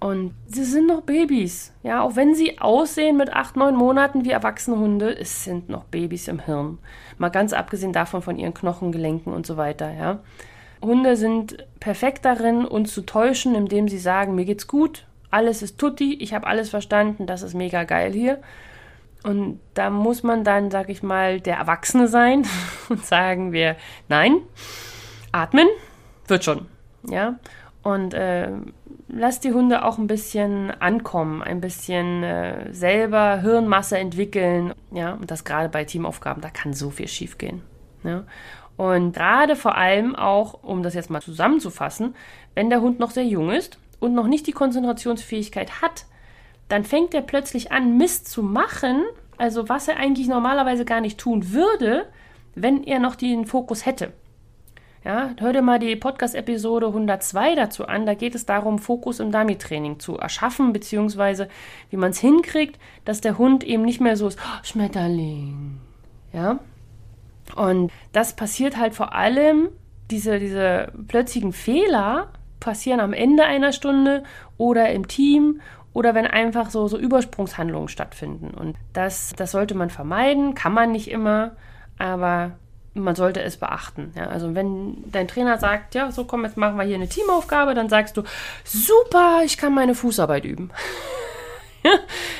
Und 0.00 0.34
sie 0.46 0.64
sind 0.64 0.88
noch 0.88 1.02
Babys. 1.02 1.72
Ja, 1.84 2.02
auch 2.02 2.16
wenn 2.16 2.34
sie 2.34 2.58
aussehen 2.58 3.16
mit 3.16 3.32
acht, 3.32 3.56
neun 3.56 3.76
Monaten 3.76 4.24
wie 4.24 4.30
erwachsene 4.30 4.76
Hunde, 4.76 5.16
es 5.16 5.44
sind 5.44 5.68
noch 5.68 5.84
Babys 5.84 6.26
im 6.26 6.40
Hirn. 6.40 6.78
Mal 7.18 7.28
ganz 7.28 7.52
abgesehen 7.52 7.92
davon 7.92 8.22
von 8.22 8.36
ihren 8.36 8.54
Knochengelenken 8.54 9.32
und 9.32 9.46
so 9.46 9.56
weiter, 9.56 9.92
ja. 9.92 10.18
Hunde 10.82 11.16
sind 11.16 11.64
perfekt 11.78 12.24
darin, 12.24 12.64
uns 12.64 12.92
zu 12.92 13.02
täuschen, 13.02 13.54
indem 13.54 13.86
sie 13.86 13.98
sagen, 13.98 14.34
mir 14.34 14.44
geht's 14.44 14.66
gut, 14.66 15.06
alles 15.32 15.62
ist 15.62 15.78
tutti, 15.78 16.14
ich 16.14 16.34
habe 16.34 16.46
alles 16.46 16.70
verstanden, 16.70 17.26
das 17.26 17.42
ist 17.42 17.54
mega 17.54 17.84
geil 17.84 18.12
hier. 18.12 18.40
Und 19.24 19.60
da 19.74 19.88
muss 19.88 20.22
man 20.22 20.44
dann, 20.44 20.70
sag 20.70 20.88
ich 20.88 21.02
mal, 21.02 21.40
der 21.40 21.56
Erwachsene 21.56 22.08
sein 22.08 22.44
und 22.88 23.04
sagen 23.04 23.52
wir, 23.52 23.76
nein, 24.08 24.36
atmen, 25.30 25.68
wird 26.26 26.44
schon. 26.44 26.66
Ja. 27.08 27.38
Und 27.82 28.14
äh, 28.14 28.50
lass 29.08 29.40
die 29.40 29.52
Hunde 29.52 29.84
auch 29.84 29.98
ein 29.98 30.06
bisschen 30.06 30.70
ankommen, 30.70 31.42
ein 31.42 31.60
bisschen 31.60 32.22
äh, 32.22 32.72
selber 32.72 33.40
Hirnmasse 33.40 33.98
entwickeln. 33.98 34.74
Ja, 34.92 35.14
und 35.14 35.30
das 35.30 35.44
gerade 35.44 35.68
bei 35.68 35.84
Teamaufgaben, 35.84 36.42
da 36.42 36.50
kann 36.50 36.74
so 36.74 36.90
viel 36.90 37.08
schiefgehen. 37.08 37.62
Ja? 38.04 38.24
Und 38.76 39.14
gerade 39.14 39.56
vor 39.56 39.76
allem 39.76 40.14
auch, 40.14 40.62
um 40.62 40.82
das 40.82 40.94
jetzt 40.94 41.10
mal 41.10 41.22
zusammenzufassen, 41.22 42.14
wenn 42.54 42.70
der 42.70 42.80
Hund 42.80 42.98
noch 42.98 43.10
sehr 43.10 43.24
jung 43.24 43.50
ist 43.50 43.78
und 44.02 44.14
noch 44.14 44.26
nicht 44.26 44.46
die 44.46 44.52
Konzentrationsfähigkeit 44.52 45.80
hat, 45.80 46.06
dann 46.68 46.84
fängt 46.84 47.14
er 47.14 47.22
plötzlich 47.22 47.70
an, 47.70 47.96
Mist 47.96 48.28
zu 48.28 48.42
machen, 48.42 49.02
also 49.38 49.68
was 49.68 49.88
er 49.88 49.96
eigentlich 49.96 50.26
normalerweise 50.26 50.84
gar 50.84 51.00
nicht 51.00 51.18
tun 51.18 51.52
würde, 51.52 52.06
wenn 52.54 52.82
er 52.82 52.98
noch 52.98 53.14
den 53.14 53.46
Fokus 53.46 53.86
hätte. 53.86 54.12
Ja, 55.04 55.30
hör 55.38 55.52
dir 55.52 55.62
mal 55.62 55.78
die 55.78 55.96
Podcast-Episode 55.96 56.86
102 56.86 57.56
dazu 57.56 57.86
an. 57.86 58.06
Da 58.06 58.14
geht 58.14 58.34
es 58.34 58.46
darum, 58.46 58.78
Fokus 58.78 59.18
im 59.18 59.32
Dummy-Training 59.32 59.98
zu 59.98 60.16
erschaffen, 60.16 60.72
beziehungsweise 60.72 61.48
wie 61.90 61.96
man 61.96 62.10
es 62.10 62.18
hinkriegt, 62.18 62.78
dass 63.04 63.20
der 63.20 63.36
Hund 63.38 63.64
eben 63.64 63.82
nicht 63.82 64.00
mehr 64.00 64.16
so 64.16 64.28
ist, 64.28 64.38
oh, 64.40 64.64
Schmetterling. 64.64 65.78
Ja. 66.32 66.60
Und 67.56 67.90
das 68.12 68.36
passiert 68.36 68.76
halt 68.76 68.94
vor 68.94 69.12
allem, 69.12 69.70
diese, 70.10 70.38
diese 70.38 70.92
plötzlichen 71.08 71.52
Fehler 71.52 72.28
passieren 72.62 73.00
am 73.00 73.12
Ende 73.12 73.44
einer 73.44 73.72
Stunde 73.72 74.22
oder 74.56 74.90
im 74.90 75.08
Team 75.08 75.60
oder 75.92 76.14
wenn 76.14 76.26
einfach 76.26 76.70
so, 76.70 76.88
so 76.88 76.96
Übersprungshandlungen 76.96 77.88
stattfinden. 77.88 78.54
Und 78.54 78.76
das, 78.92 79.32
das 79.36 79.50
sollte 79.50 79.74
man 79.74 79.90
vermeiden, 79.90 80.54
kann 80.54 80.72
man 80.72 80.92
nicht 80.92 81.10
immer, 81.10 81.52
aber 81.98 82.52
man 82.94 83.14
sollte 83.14 83.42
es 83.42 83.56
beachten. 83.56 84.12
Ja, 84.16 84.26
also 84.28 84.54
wenn 84.54 85.04
dein 85.10 85.28
Trainer 85.28 85.58
sagt, 85.58 85.94
ja, 85.94 86.10
so 86.10 86.24
komm, 86.24 86.44
jetzt 86.44 86.56
machen 86.56 86.76
wir 86.76 86.84
hier 86.84 86.94
eine 86.94 87.08
Teamaufgabe, 87.08 87.74
dann 87.74 87.88
sagst 87.88 88.16
du, 88.16 88.22
super, 88.64 89.42
ich 89.44 89.58
kann 89.58 89.74
meine 89.74 89.94
Fußarbeit 89.94 90.44
üben. 90.44 90.70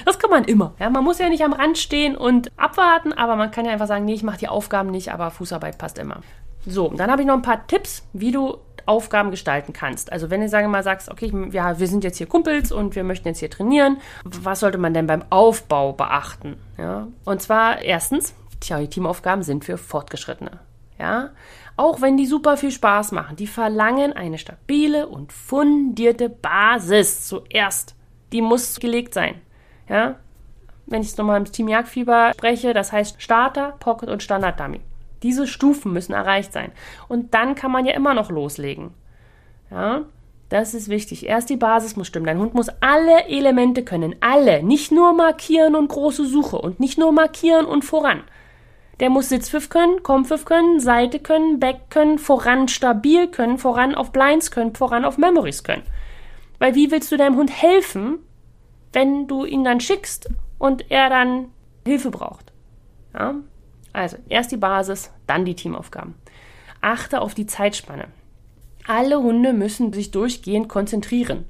das 0.04 0.18
kann 0.18 0.30
man 0.30 0.44
immer. 0.44 0.74
Ja, 0.78 0.88
man 0.88 1.04
muss 1.04 1.18
ja 1.18 1.28
nicht 1.28 1.44
am 1.44 1.52
Rand 1.52 1.78
stehen 1.78 2.16
und 2.16 2.52
abwarten, 2.56 3.12
aber 3.12 3.36
man 3.36 3.50
kann 3.50 3.64
ja 3.64 3.72
einfach 3.72 3.88
sagen, 3.88 4.04
nee, 4.04 4.14
ich 4.14 4.22
mache 4.22 4.38
die 4.38 4.48
Aufgaben 4.48 4.90
nicht, 4.90 5.12
aber 5.12 5.30
Fußarbeit 5.30 5.78
passt 5.78 5.98
immer. 5.98 6.20
So, 6.66 6.88
dann 6.88 7.10
habe 7.10 7.22
ich 7.22 7.28
noch 7.28 7.34
ein 7.34 7.42
paar 7.42 7.66
Tipps, 7.66 8.06
wie 8.12 8.30
du 8.30 8.58
Aufgaben 8.86 9.30
gestalten 9.30 9.72
kannst. 9.72 10.12
Also 10.12 10.30
wenn 10.30 10.40
du, 10.40 10.48
sagen 10.48 10.66
wir 10.66 10.70
mal, 10.70 10.82
sagst, 10.82 11.10
okay, 11.10 11.32
ja, 11.50 11.78
wir 11.78 11.86
sind 11.86 12.04
jetzt 12.04 12.18
hier 12.18 12.26
Kumpels 12.26 12.72
und 12.72 12.94
wir 12.94 13.04
möchten 13.04 13.28
jetzt 13.28 13.38
hier 13.38 13.50
trainieren, 13.50 13.98
was 14.24 14.60
sollte 14.60 14.78
man 14.78 14.94
denn 14.94 15.06
beim 15.06 15.24
Aufbau 15.30 15.92
beachten? 15.92 16.56
Ja? 16.78 17.08
Und 17.24 17.42
zwar 17.42 17.82
erstens, 17.82 18.34
tja, 18.60 18.78
die 18.78 18.88
Teamaufgaben 18.88 19.42
sind 19.42 19.64
für 19.64 19.78
Fortgeschrittene. 19.78 20.58
Ja? 20.98 21.30
Auch 21.76 22.00
wenn 22.00 22.16
die 22.16 22.26
super 22.26 22.56
viel 22.56 22.70
Spaß 22.70 23.12
machen, 23.12 23.36
die 23.36 23.46
verlangen 23.46 24.12
eine 24.12 24.38
stabile 24.38 25.06
und 25.06 25.32
fundierte 25.32 26.28
Basis 26.28 27.26
zuerst. 27.26 27.94
Die 28.32 28.42
muss 28.42 28.80
gelegt 28.80 29.14
sein. 29.14 29.40
Ja? 29.88 30.16
Wenn 30.86 31.02
ich 31.02 31.08
es 31.08 31.16
nochmal 31.16 31.38
im 31.38 31.50
Team 31.50 31.68
Jagdfieber 31.68 32.32
spreche, 32.34 32.74
das 32.74 32.92
heißt 32.92 33.22
Starter, 33.22 33.76
Pocket 33.78 34.10
und 34.10 34.22
Standard 34.22 34.58
Dummy. 34.58 34.80
Diese 35.22 35.46
Stufen 35.46 35.92
müssen 35.92 36.12
erreicht 36.12 36.52
sein. 36.52 36.72
Und 37.08 37.34
dann 37.34 37.54
kann 37.54 37.70
man 37.70 37.86
ja 37.86 37.94
immer 37.94 38.14
noch 38.14 38.30
loslegen. 38.30 38.90
Ja, 39.70 40.02
das 40.48 40.74
ist 40.74 40.88
wichtig. 40.88 41.26
Erst 41.26 41.48
die 41.48 41.56
Basis 41.56 41.96
muss 41.96 42.08
stimmen. 42.08 42.26
Dein 42.26 42.38
Hund 42.38 42.54
muss 42.54 42.68
alle 42.80 43.24
Elemente 43.26 43.84
können. 43.84 44.16
Alle. 44.20 44.62
Nicht 44.62 44.92
nur 44.92 45.12
markieren 45.14 45.74
und 45.74 45.88
große 45.88 46.26
Suche 46.26 46.58
und 46.58 46.78
nicht 46.78 46.98
nur 46.98 47.12
markieren 47.12 47.64
und 47.64 47.84
voran. 47.84 48.22
Der 49.00 49.08
muss 49.10 49.30
Sitzpfiff 49.30 49.68
können, 49.68 50.02
Kompfiff 50.02 50.44
können, 50.44 50.78
Seite 50.78 51.18
können, 51.18 51.58
Back 51.58 51.90
können, 51.90 52.18
voran 52.18 52.68
stabil 52.68 53.28
können, 53.28 53.58
voran 53.58 53.94
auf 53.94 54.12
Blinds 54.12 54.50
können, 54.50 54.74
voran 54.74 55.04
auf 55.04 55.18
Memories 55.18 55.64
können. 55.64 55.84
Weil 56.58 56.74
wie 56.74 56.90
willst 56.90 57.10
du 57.10 57.16
deinem 57.16 57.36
Hund 57.36 57.50
helfen, 57.50 58.18
wenn 58.92 59.26
du 59.26 59.44
ihn 59.44 59.64
dann 59.64 59.80
schickst 59.80 60.30
und 60.58 60.90
er 60.90 61.08
dann 61.08 61.46
Hilfe 61.84 62.10
braucht? 62.10 62.52
Ja? 63.14 63.36
Also 63.92 64.16
erst 64.28 64.52
die 64.52 64.56
Basis, 64.56 65.10
dann 65.26 65.44
die 65.44 65.54
Teamaufgaben. 65.54 66.14
Achte 66.80 67.20
auf 67.20 67.34
die 67.34 67.46
Zeitspanne. 67.46 68.06
Alle 68.86 69.22
Hunde 69.22 69.52
müssen 69.52 69.92
sich 69.92 70.10
durchgehend 70.10 70.68
konzentrieren. 70.68 71.44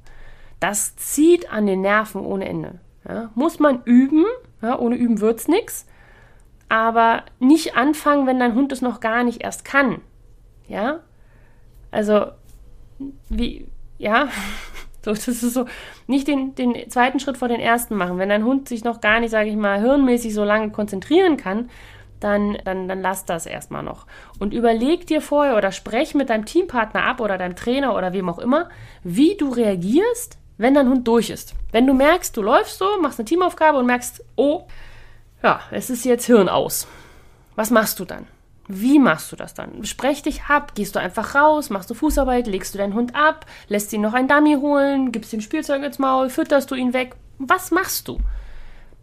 Das 0.61 0.97
zieht 0.97 1.51
an 1.51 1.67
den 1.67 1.81
Nerven 1.81 2.25
ohne 2.25 2.49
Ende. 2.49 2.79
Ja, 3.09 3.31
muss 3.35 3.59
man 3.59 3.83
üben, 3.85 4.25
ja, 4.61 4.79
ohne 4.79 4.97
üben 4.97 5.21
wird 5.21 5.41
es 5.41 5.49
nichts. 5.49 5.87
Aber 6.69 7.25
nicht 7.41 7.77
anfangen, 7.77 8.27
wenn 8.27 8.39
dein 8.39 8.55
Hund 8.55 8.73
es 8.73 8.81
noch 8.81 9.01
gar 9.01 9.25
nicht 9.25 9.43
erst 9.43 9.65
kann. 9.65 10.01
Ja? 10.69 11.01
Also, 11.91 12.27
wie, 13.29 13.67
ja, 13.99 14.29
so, 15.05 15.11
das 15.11 15.29
ist 15.29 15.41
so, 15.41 15.67
nicht 16.07 16.29
den, 16.29 16.55
den 16.55 16.89
zweiten 16.91 17.19
Schritt 17.19 17.37
vor 17.37 17.49
den 17.49 17.61
ersten 17.61 17.97
machen. 17.97 18.19
Wenn 18.19 18.29
dein 18.29 18.45
Hund 18.45 18.69
sich 18.69 18.85
noch 18.85 19.01
gar 19.01 19.21
nicht, 19.21 19.31
sage 19.31 19.51
ich 19.51 19.57
mal, 19.57 19.81
hirnmäßig 19.81 20.33
so 20.33 20.45
lange 20.45 20.71
konzentrieren 20.71 21.37
kann, 21.37 21.71
dann, 22.25 22.57
dann, 22.65 22.89
dann 22.89 23.03
lass 23.03 23.25
das 23.25 23.47
erstmal 23.47 23.83
noch. 23.83 24.07
Und 24.39 24.55
überleg 24.55 25.07
dir 25.07 25.21
vorher 25.21 25.57
oder 25.57 25.73
sprech 25.73 26.15
mit 26.15 26.31
deinem 26.31 26.47
Teampartner 26.47 27.05
ab 27.05 27.21
oder 27.21 27.39
deinem 27.39 27.57
Trainer 27.57 27.95
oder 27.97 28.13
wem 28.13 28.29
auch 28.29 28.39
immer, 28.39 28.69
wie 29.03 29.37
du 29.37 29.51
reagierst, 29.51 30.39
wenn 30.59 30.75
dein 30.75 30.89
Hund 30.89 31.07
durch 31.09 31.31
ist. 31.31 31.55
Wenn 31.71 31.87
du 31.87 31.95
merkst, 31.95 32.37
du 32.37 32.43
läufst 32.43 32.79
so, 32.79 32.87
machst 33.01 33.19
eine 33.19 33.27
Teamaufgabe 33.27 33.79
und 33.79 33.87
merkst, 33.87 34.25
oh, 34.37 34.67
ja, 35.43 35.61
es 35.71 35.91
ist 35.91 36.05
jetzt 36.05 36.27
Hirn 36.27 36.49
aus. 36.49 36.87
Was 37.57 37.71
machst 37.71 37.99
du 37.99 38.05
dann? 38.05 38.27
Wie 38.69 38.99
machst 38.99 39.33
du 39.33 39.37
das 39.37 39.55
dann? 39.55 39.85
Sprech 39.85 40.23
dich 40.23 40.45
ab, 40.45 40.75
gehst 40.75 40.95
du 40.95 41.01
einfach 41.01 41.35
raus, 41.35 41.69
machst 41.69 41.91
du 41.91 41.95
Fußarbeit, 41.95 42.47
legst 42.47 42.75
du 42.75 42.79
deinen 42.79 42.95
Hund 42.95 43.15
ab, 43.15 43.45
lässt 43.69 43.93
ihn 43.93 44.01
noch 44.01 44.15
ein 44.15 44.29
Dummy 44.29 44.55
holen, 44.55 45.13
gibst 45.13 45.33
ihm 45.33 45.41
Spielzeug 45.41 45.83
ins 45.83 45.99
Maul, 45.99 46.31
fütterst 46.31 46.71
du 46.71 46.75
ihn 46.75 46.93
weg. 46.93 47.17
Was 47.39 47.71
machst 47.71 48.07
du? 48.07 48.19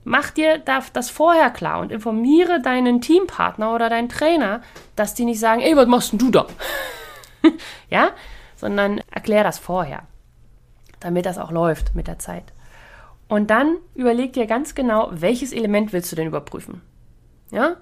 Mach 0.03 0.31
dir 0.31 0.59
das 0.59 1.09
vorher 1.09 1.49
klar 1.49 1.81
und 1.81 1.91
informiere 1.91 2.61
deinen 2.61 3.01
Teampartner 3.01 3.75
oder 3.75 3.89
deinen 3.89 4.09
Trainer, 4.09 4.61
dass 4.95 5.13
die 5.13 5.25
nicht 5.25 5.39
sagen, 5.39 5.61
ey, 5.61 5.75
was 5.75 5.87
machst 5.87 6.11
denn 6.13 6.19
du 6.19 6.31
da? 6.31 6.47
ja, 7.89 8.11
sondern 8.55 9.01
erklär 9.11 9.43
das 9.43 9.59
vorher, 9.59 10.03
damit 10.99 11.25
das 11.25 11.37
auch 11.37 11.51
läuft 11.51 11.95
mit 11.95 12.07
der 12.07 12.19
Zeit. 12.19 12.53
Und 13.27 13.51
dann 13.51 13.77
überleg 13.93 14.33
dir 14.33 14.47
ganz 14.47 14.73
genau, 14.73 15.09
welches 15.11 15.53
Element 15.53 15.93
willst 15.93 16.11
du 16.11 16.15
denn 16.15 16.27
überprüfen? 16.27 16.81
Ja, 17.51 17.75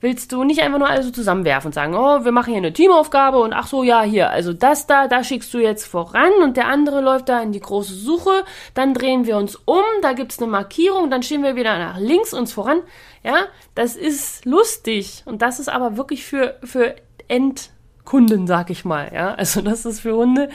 willst 0.00 0.32
du 0.32 0.44
nicht 0.44 0.60
einfach 0.60 0.78
nur 0.78 0.88
alles 0.88 1.06
so 1.06 1.12
zusammenwerfen 1.12 1.68
und 1.68 1.72
sagen, 1.72 1.94
oh, 1.94 2.24
wir 2.24 2.32
machen 2.32 2.50
hier 2.50 2.58
eine 2.58 2.72
Teamaufgabe 2.72 3.38
und 3.38 3.52
ach 3.52 3.66
so, 3.66 3.82
ja, 3.82 4.02
hier, 4.02 4.30
also 4.30 4.52
das 4.52 4.86
da, 4.86 5.08
da 5.08 5.24
schickst 5.24 5.52
du 5.54 5.58
jetzt 5.58 5.86
voran 5.86 6.32
und 6.42 6.56
der 6.56 6.68
andere 6.68 7.00
läuft 7.00 7.28
da 7.28 7.40
in 7.40 7.52
die 7.52 7.60
große 7.60 7.94
Suche, 7.94 8.44
dann 8.74 8.94
drehen 8.94 9.26
wir 9.26 9.36
uns 9.36 9.56
um, 9.56 9.82
da 10.02 10.12
gibt's 10.12 10.40
eine 10.40 10.50
Markierung, 10.50 11.10
dann 11.10 11.22
stehen 11.22 11.42
wir 11.42 11.56
wieder 11.56 11.78
nach 11.78 11.98
links 11.98 12.32
uns 12.32 12.52
voran. 12.52 12.80
Ja, 13.22 13.46
das 13.74 13.96
ist 13.96 14.44
lustig 14.44 15.22
und 15.24 15.42
das 15.42 15.58
ist 15.58 15.68
aber 15.68 15.96
wirklich 15.96 16.24
für, 16.24 16.58
für 16.62 16.94
Endkunden, 17.28 18.46
sag 18.46 18.70
ich 18.70 18.84
mal. 18.84 19.10
Ja, 19.14 19.34
also 19.34 19.62
das 19.62 19.86
ist 19.86 20.00
für 20.00 20.14
Hunde, 20.14 20.50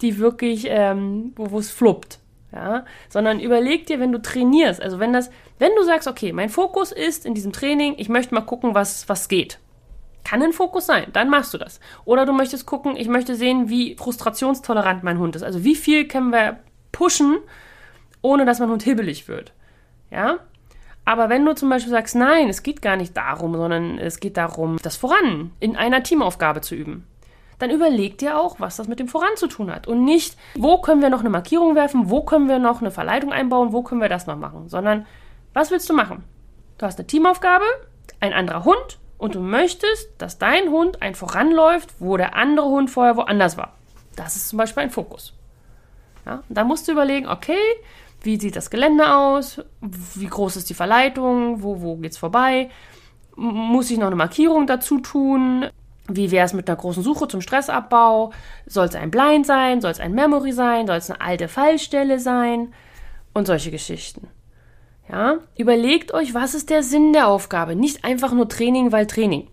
die 0.00 0.18
wirklich, 0.18 0.66
ähm, 0.68 1.32
wo 1.36 1.58
es 1.58 1.70
fluppt 1.70 2.18
ja, 2.54 2.84
sondern 3.08 3.40
überleg 3.40 3.86
dir, 3.86 3.98
wenn 3.98 4.12
du 4.12 4.22
trainierst, 4.22 4.80
also 4.80 5.00
wenn 5.00 5.12
das, 5.12 5.30
wenn 5.58 5.74
du 5.76 5.82
sagst, 5.82 6.06
okay, 6.06 6.32
mein 6.32 6.48
Fokus 6.48 6.92
ist 6.92 7.26
in 7.26 7.34
diesem 7.34 7.52
Training, 7.52 7.94
ich 7.98 8.08
möchte 8.08 8.34
mal 8.34 8.42
gucken, 8.42 8.74
was, 8.74 9.08
was 9.08 9.28
geht. 9.28 9.58
Kann 10.22 10.42
ein 10.42 10.52
Fokus 10.52 10.86
sein, 10.86 11.06
dann 11.12 11.28
machst 11.28 11.52
du 11.52 11.58
das. 11.58 11.80
Oder 12.04 12.24
du 12.24 12.32
möchtest 12.32 12.64
gucken, 12.64 12.96
ich 12.96 13.08
möchte 13.08 13.34
sehen, 13.34 13.68
wie 13.68 13.96
frustrationstolerant 13.96 15.02
mein 15.02 15.18
Hund 15.18 15.36
ist. 15.36 15.42
Also 15.42 15.64
wie 15.64 15.74
viel 15.74 16.08
können 16.08 16.32
wir 16.32 16.60
pushen, 16.92 17.38
ohne 18.22 18.46
dass 18.46 18.60
mein 18.60 18.70
Hund 18.70 18.82
hibbelig 18.82 19.28
wird. 19.28 19.52
Ja? 20.10 20.38
Aber 21.04 21.28
wenn 21.28 21.44
du 21.44 21.54
zum 21.54 21.68
Beispiel 21.68 21.90
sagst, 21.90 22.14
nein, 22.14 22.48
es 22.48 22.62
geht 22.62 22.80
gar 22.80 22.96
nicht 22.96 23.16
darum, 23.16 23.54
sondern 23.54 23.98
es 23.98 24.20
geht 24.20 24.38
darum, 24.38 24.78
das 24.82 24.96
Voran 24.96 25.50
in 25.60 25.76
einer 25.76 26.02
Teamaufgabe 26.02 26.62
zu 26.62 26.74
üben, 26.74 27.06
dann 27.64 27.74
überleg 27.74 28.18
dir 28.18 28.38
auch, 28.38 28.60
was 28.60 28.76
das 28.76 28.88
mit 28.88 29.00
dem 29.00 29.08
Voran 29.08 29.36
zu 29.36 29.46
tun 29.46 29.72
hat. 29.72 29.86
Und 29.86 30.04
nicht, 30.04 30.36
wo 30.54 30.78
können 30.78 31.00
wir 31.00 31.08
noch 31.08 31.20
eine 31.20 31.30
Markierung 31.30 31.74
werfen, 31.74 32.10
wo 32.10 32.22
können 32.22 32.48
wir 32.48 32.58
noch 32.58 32.80
eine 32.80 32.90
Verleitung 32.90 33.32
einbauen, 33.32 33.72
wo 33.72 33.82
können 33.82 34.00
wir 34.00 34.08
das 34.08 34.26
noch 34.26 34.36
machen, 34.36 34.68
sondern 34.68 35.06
was 35.54 35.70
willst 35.70 35.88
du 35.88 35.94
machen? 35.94 36.24
Du 36.78 36.86
hast 36.86 36.98
eine 36.98 37.06
Teamaufgabe, 37.06 37.64
ein 38.20 38.32
anderer 38.32 38.64
Hund 38.64 38.98
und 39.18 39.34
du 39.34 39.40
möchtest, 39.40 40.10
dass 40.18 40.38
dein 40.38 40.68
Hund 40.68 41.00
ein 41.00 41.14
Voranläuft, 41.14 41.94
wo 42.00 42.16
der 42.16 42.36
andere 42.36 42.66
Hund 42.66 42.90
vorher 42.90 43.16
woanders 43.16 43.56
war. 43.56 43.74
Das 44.16 44.36
ist 44.36 44.48
zum 44.48 44.58
Beispiel 44.58 44.82
ein 44.82 44.90
Fokus. 44.90 45.32
Ja, 46.26 46.42
da 46.48 46.64
musst 46.64 46.86
du 46.88 46.92
überlegen, 46.92 47.28
okay, 47.28 47.58
wie 48.22 48.38
sieht 48.38 48.56
das 48.56 48.70
Gelände 48.70 49.14
aus? 49.14 49.60
Wie 49.80 50.26
groß 50.26 50.56
ist 50.56 50.70
die 50.70 50.74
Verleitung? 50.74 51.62
Wo, 51.62 51.80
wo 51.82 51.96
geht's 51.96 52.18
vorbei? 52.18 52.70
Muss 53.36 53.90
ich 53.90 53.98
noch 53.98 54.06
eine 54.06 54.16
Markierung 54.16 54.66
dazu 54.66 55.00
tun? 55.00 55.66
Wie 56.08 56.30
wäre 56.30 56.44
es 56.44 56.52
mit 56.52 56.68
einer 56.68 56.76
großen 56.76 57.02
Suche 57.02 57.28
zum 57.28 57.40
Stressabbau? 57.40 58.32
Soll 58.66 58.86
es 58.86 58.94
ein 58.94 59.10
Blind 59.10 59.46
sein? 59.46 59.80
Soll 59.80 59.90
es 59.90 60.00
ein 60.00 60.12
Memory 60.12 60.52
sein? 60.52 60.86
Soll 60.86 60.96
es 60.96 61.10
eine 61.10 61.20
alte 61.20 61.48
Fallstelle 61.48 62.18
sein? 62.18 62.74
Und 63.32 63.46
solche 63.46 63.70
Geschichten. 63.70 64.28
Ja, 65.10 65.38
überlegt 65.56 66.14
euch, 66.14 66.34
was 66.34 66.54
ist 66.54 66.70
der 66.70 66.82
Sinn 66.82 67.12
der 67.12 67.28
Aufgabe? 67.28 67.74
Nicht 67.74 68.04
einfach 68.04 68.32
nur 68.32 68.48
Training, 68.48 68.92
weil 68.92 69.06
Training. 69.06 69.48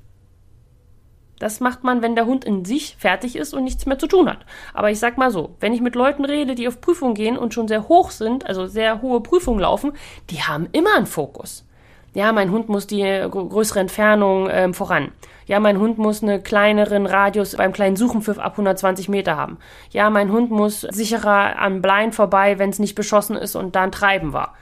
Das 1.39 1.59
macht 1.59 1.83
man, 1.83 2.03
wenn 2.03 2.15
der 2.15 2.27
Hund 2.27 2.45
in 2.45 2.65
sich 2.65 2.95
fertig 2.99 3.35
ist 3.35 3.53
und 3.55 3.63
nichts 3.63 3.87
mehr 3.87 3.97
zu 3.97 4.05
tun 4.05 4.29
hat. 4.29 4.45
Aber 4.73 4.91
ich 4.91 4.99
sag 4.99 5.17
mal 5.17 5.31
so, 5.31 5.55
wenn 5.59 5.73
ich 5.73 5.81
mit 5.81 5.95
Leuten 5.95 6.23
rede, 6.23 6.53
die 6.53 6.67
auf 6.67 6.81
Prüfung 6.81 7.15
gehen 7.15 7.35
und 7.35 7.53
schon 7.53 7.67
sehr 7.67 7.87
hoch 7.87 8.11
sind, 8.11 8.45
also 8.45 8.67
sehr 8.67 9.01
hohe 9.01 9.21
Prüfungen 9.21 9.59
laufen, 9.59 9.93
die 10.29 10.43
haben 10.43 10.69
immer 10.71 10.95
einen 10.95 11.07
Fokus. 11.07 11.65
Ja, 12.13 12.31
mein 12.31 12.51
Hund 12.51 12.69
muss 12.69 12.87
die 12.87 13.01
größere 13.31 13.79
Entfernung 13.79 14.49
ähm, 14.51 14.73
voran. 14.73 15.11
Ja, 15.51 15.59
mein 15.59 15.79
Hund 15.79 15.97
muss 15.97 16.23
einen 16.23 16.43
kleineren 16.43 17.05
Radius 17.05 17.57
beim 17.57 17.73
kleinen 17.73 17.97
Suchenpfiff 17.97 18.39
ab 18.39 18.53
120 18.53 19.09
Meter 19.09 19.35
haben. 19.35 19.57
Ja, 19.89 20.09
mein 20.09 20.31
Hund 20.31 20.49
muss 20.49 20.79
sicherer 20.79 21.59
am 21.59 21.81
Blind 21.81 22.15
vorbei, 22.15 22.57
wenn 22.57 22.69
es 22.69 22.79
nicht 22.79 22.95
beschossen 22.95 23.35
ist 23.35 23.57
und 23.57 23.75
dann 23.75 23.91
Treiben 23.91 24.31
war. 24.31 24.55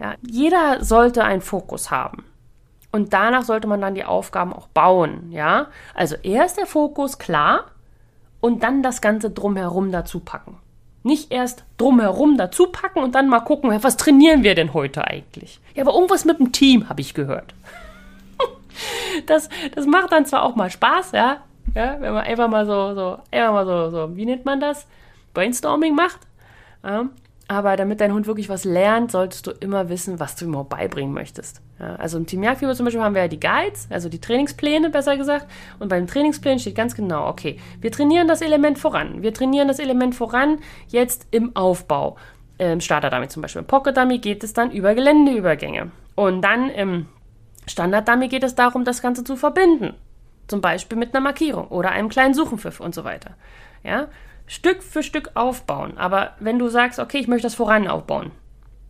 Ja, 0.00 0.14
jeder 0.28 0.82
sollte 0.82 1.22
einen 1.22 1.40
Fokus 1.40 1.92
haben. 1.92 2.24
Und 2.90 3.12
danach 3.12 3.44
sollte 3.44 3.68
man 3.68 3.80
dann 3.80 3.94
die 3.94 4.04
Aufgaben 4.04 4.52
auch 4.52 4.66
bauen, 4.66 5.30
ja? 5.30 5.68
Also 5.94 6.16
erst 6.24 6.58
der 6.58 6.66
Fokus, 6.66 7.20
klar, 7.20 7.66
und 8.40 8.64
dann 8.64 8.82
das 8.82 9.00
Ganze 9.00 9.30
drumherum 9.30 9.92
dazu 9.92 10.18
packen. 10.18 10.56
Nicht 11.04 11.30
erst 11.30 11.62
drumherum 11.76 12.36
dazu 12.38 12.72
packen 12.72 13.04
und 13.04 13.14
dann 13.14 13.28
mal 13.28 13.38
gucken, 13.38 13.70
was 13.84 13.96
trainieren 13.96 14.42
wir 14.42 14.56
denn 14.56 14.74
heute 14.74 15.06
eigentlich? 15.06 15.60
Ja, 15.76 15.84
aber 15.84 15.94
irgendwas 15.94 16.24
mit 16.24 16.40
dem 16.40 16.50
Team, 16.50 16.88
habe 16.88 17.02
ich 17.02 17.14
gehört. 17.14 17.54
Das, 19.26 19.48
das 19.74 19.86
macht 19.86 20.12
dann 20.12 20.26
zwar 20.26 20.42
auch 20.42 20.56
mal 20.56 20.70
Spaß, 20.70 21.12
ja, 21.12 21.38
ja, 21.74 21.96
wenn 22.00 22.12
man 22.12 22.24
einfach 22.24 22.48
mal 22.48 22.66
so, 22.66 22.94
so, 22.94 23.18
einfach 23.30 23.52
mal 23.52 23.66
so, 23.66 23.90
so, 23.90 24.16
wie 24.16 24.26
nennt 24.26 24.44
man 24.44 24.60
das? 24.60 24.86
Brainstorming 25.32 25.94
macht. 25.94 26.20
Ja, 26.84 27.08
aber 27.46 27.76
damit 27.76 28.00
dein 28.00 28.12
Hund 28.12 28.26
wirklich 28.26 28.48
was 28.48 28.64
lernt, 28.64 29.10
solltest 29.10 29.46
du 29.46 29.50
immer 29.50 29.88
wissen, 29.88 30.18
was 30.18 30.36
du 30.36 30.46
ihm 30.46 30.56
auch 30.56 30.64
beibringen 30.64 31.12
möchtest. 31.12 31.60
Ja, 31.78 31.96
also 31.96 32.16
im 32.16 32.26
Team 32.26 32.42
Jagdfieber 32.42 32.74
zum 32.74 32.84
Beispiel 32.84 33.02
haben 33.02 33.14
wir 33.14 33.22
ja 33.22 33.28
die 33.28 33.40
Guides, 33.40 33.86
also 33.90 34.08
die 34.08 34.20
Trainingspläne 34.20 34.90
besser 34.90 35.16
gesagt. 35.16 35.46
Und 35.78 35.88
bei 35.88 35.96
den 35.96 36.06
Trainingsplänen 36.06 36.58
steht 36.58 36.74
ganz 36.74 36.94
genau, 36.94 37.28
okay, 37.28 37.58
wir 37.80 37.92
trainieren 37.92 38.28
das 38.28 38.40
Element 38.40 38.78
voran. 38.78 39.22
Wir 39.22 39.34
trainieren 39.34 39.68
das 39.68 39.78
Element 39.78 40.14
voran 40.14 40.58
jetzt 40.88 41.26
im 41.32 41.54
Aufbau. 41.54 42.16
Im 42.56 42.80
Starter 42.80 43.10
Dummy 43.10 43.28
zum 43.28 43.42
Beispiel. 43.42 43.60
Im 43.60 43.66
Pocket 43.66 43.96
Dummy 43.96 44.18
geht 44.18 44.44
es 44.44 44.52
dann 44.52 44.70
über 44.70 44.94
Geländeübergänge. 44.94 45.90
Und 46.14 46.40
dann 46.42 46.70
im 46.70 47.06
Standard 47.66 48.08
Dummy 48.08 48.28
geht 48.28 48.44
es 48.44 48.54
darum, 48.54 48.84
das 48.84 49.02
Ganze 49.02 49.24
zu 49.24 49.36
verbinden. 49.36 49.94
Zum 50.48 50.60
Beispiel 50.60 50.98
mit 50.98 51.14
einer 51.14 51.22
Markierung 51.22 51.68
oder 51.68 51.90
einem 51.90 52.08
kleinen 52.08 52.34
Suchenpfiff 52.34 52.80
und 52.80 52.94
so 52.94 53.04
weiter. 53.04 53.34
Ja, 53.82 54.08
Stück 54.46 54.82
für 54.82 55.02
Stück 55.02 55.30
aufbauen. 55.34 55.96
Aber 55.96 56.32
wenn 56.40 56.58
du 56.58 56.68
sagst, 56.68 56.98
okay, 56.98 57.18
ich 57.18 57.28
möchte 57.28 57.46
das 57.46 57.54
voran 57.54 57.88
aufbauen, 57.88 58.30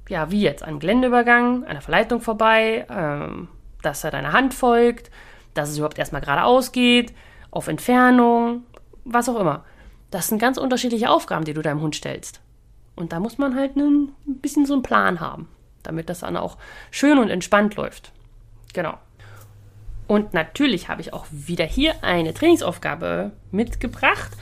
ja, 0.08 0.30
wie 0.30 0.42
jetzt? 0.42 0.62
An 0.62 0.80
Geländeübergang, 0.80 1.64
an 1.64 1.72
der 1.72 1.80
Verleitung 1.80 2.20
vorbei, 2.20 2.86
ähm, 2.90 3.48
dass 3.82 4.04
er 4.04 4.10
deiner 4.10 4.32
Hand 4.32 4.52
folgt, 4.52 5.10
dass 5.54 5.70
es 5.70 5.76
überhaupt 5.76 5.98
erstmal 5.98 6.20
geradeaus 6.20 6.72
geht, 6.72 7.14
auf 7.50 7.68
Entfernung, 7.68 8.64
was 9.04 9.28
auch 9.28 9.38
immer. 9.38 9.64
Das 10.10 10.28
sind 10.28 10.38
ganz 10.38 10.58
unterschiedliche 10.58 11.10
Aufgaben, 11.10 11.44
die 11.44 11.54
du 11.54 11.62
deinem 11.62 11.80
Hund 11.80 11.94
stellst. 11.94 12.40
Und 12.96 13.12
da 13.12 13.20
muss 13.20 13.38
man 13.38 13.56
halt 13.56 13.76
ein 13.76 14.12
bisschen 14.24 14.66
so 14.66 14.74
einen 14.74 14.82
Plan 14.82 15.20
haben, 15.20 15.48
damit 15.82 16.08
das 16.08 16.20
dann 16.20 16.36
auch 16.36 16.58
schön 16.90 17.18
und 17.18 17.30
entspannt 17.30 17.76
läuft. 17.76 18.12
Genau. 18.74 18.98
Und 20.06 20.34
natürlich 20.34 20.88
habe 20.88 21.00
ich 21.00 21.14
auch 21.14 21.24
wieder 21.30 21.64
hier 21.64 21.94
eine 22.02 22.34
Trainingsaufgabe 22.34 23.32
mitgebracht. 23.50 24.32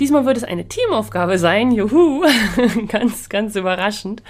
Diesmal 0.00 0.26
wird 0.26 0.36
es 0.36 0.44
eine 0.44 0.68
Teamaufgabe 0.68 1.38
sein. 1.38 1.70
Juhu! 1.70 2.24
ganz, 2.88 3.28
ganz 3.28 3.56
überraschend. 3.56 4.22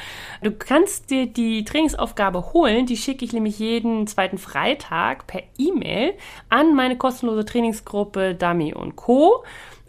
Du 0.43 0.53
kannst 0.53 1.11
dir 1.11 1.27
die 1.27 1.65
Trainingsaufgabe 1.65 2.53
holen. 2.53 2.87
Die 2.87 2.97
schicke 2.97 3.25
ich 3.25 3.33
nämlich 3.33 3.59
jeden 3.59 4.07
zweiten 4.07 4.39
Freitag 4.39 5.27
per 5.27 5.43
E-Mail 5.59 6.15
an 6.49 6.77
meine 6.77 6.97
kostenlose 6.97 7.45
Trainingsgruppe 7.45 8.35
Dummy 8.35 8.75
und 8.75 8.97
Co. 8.97 9.45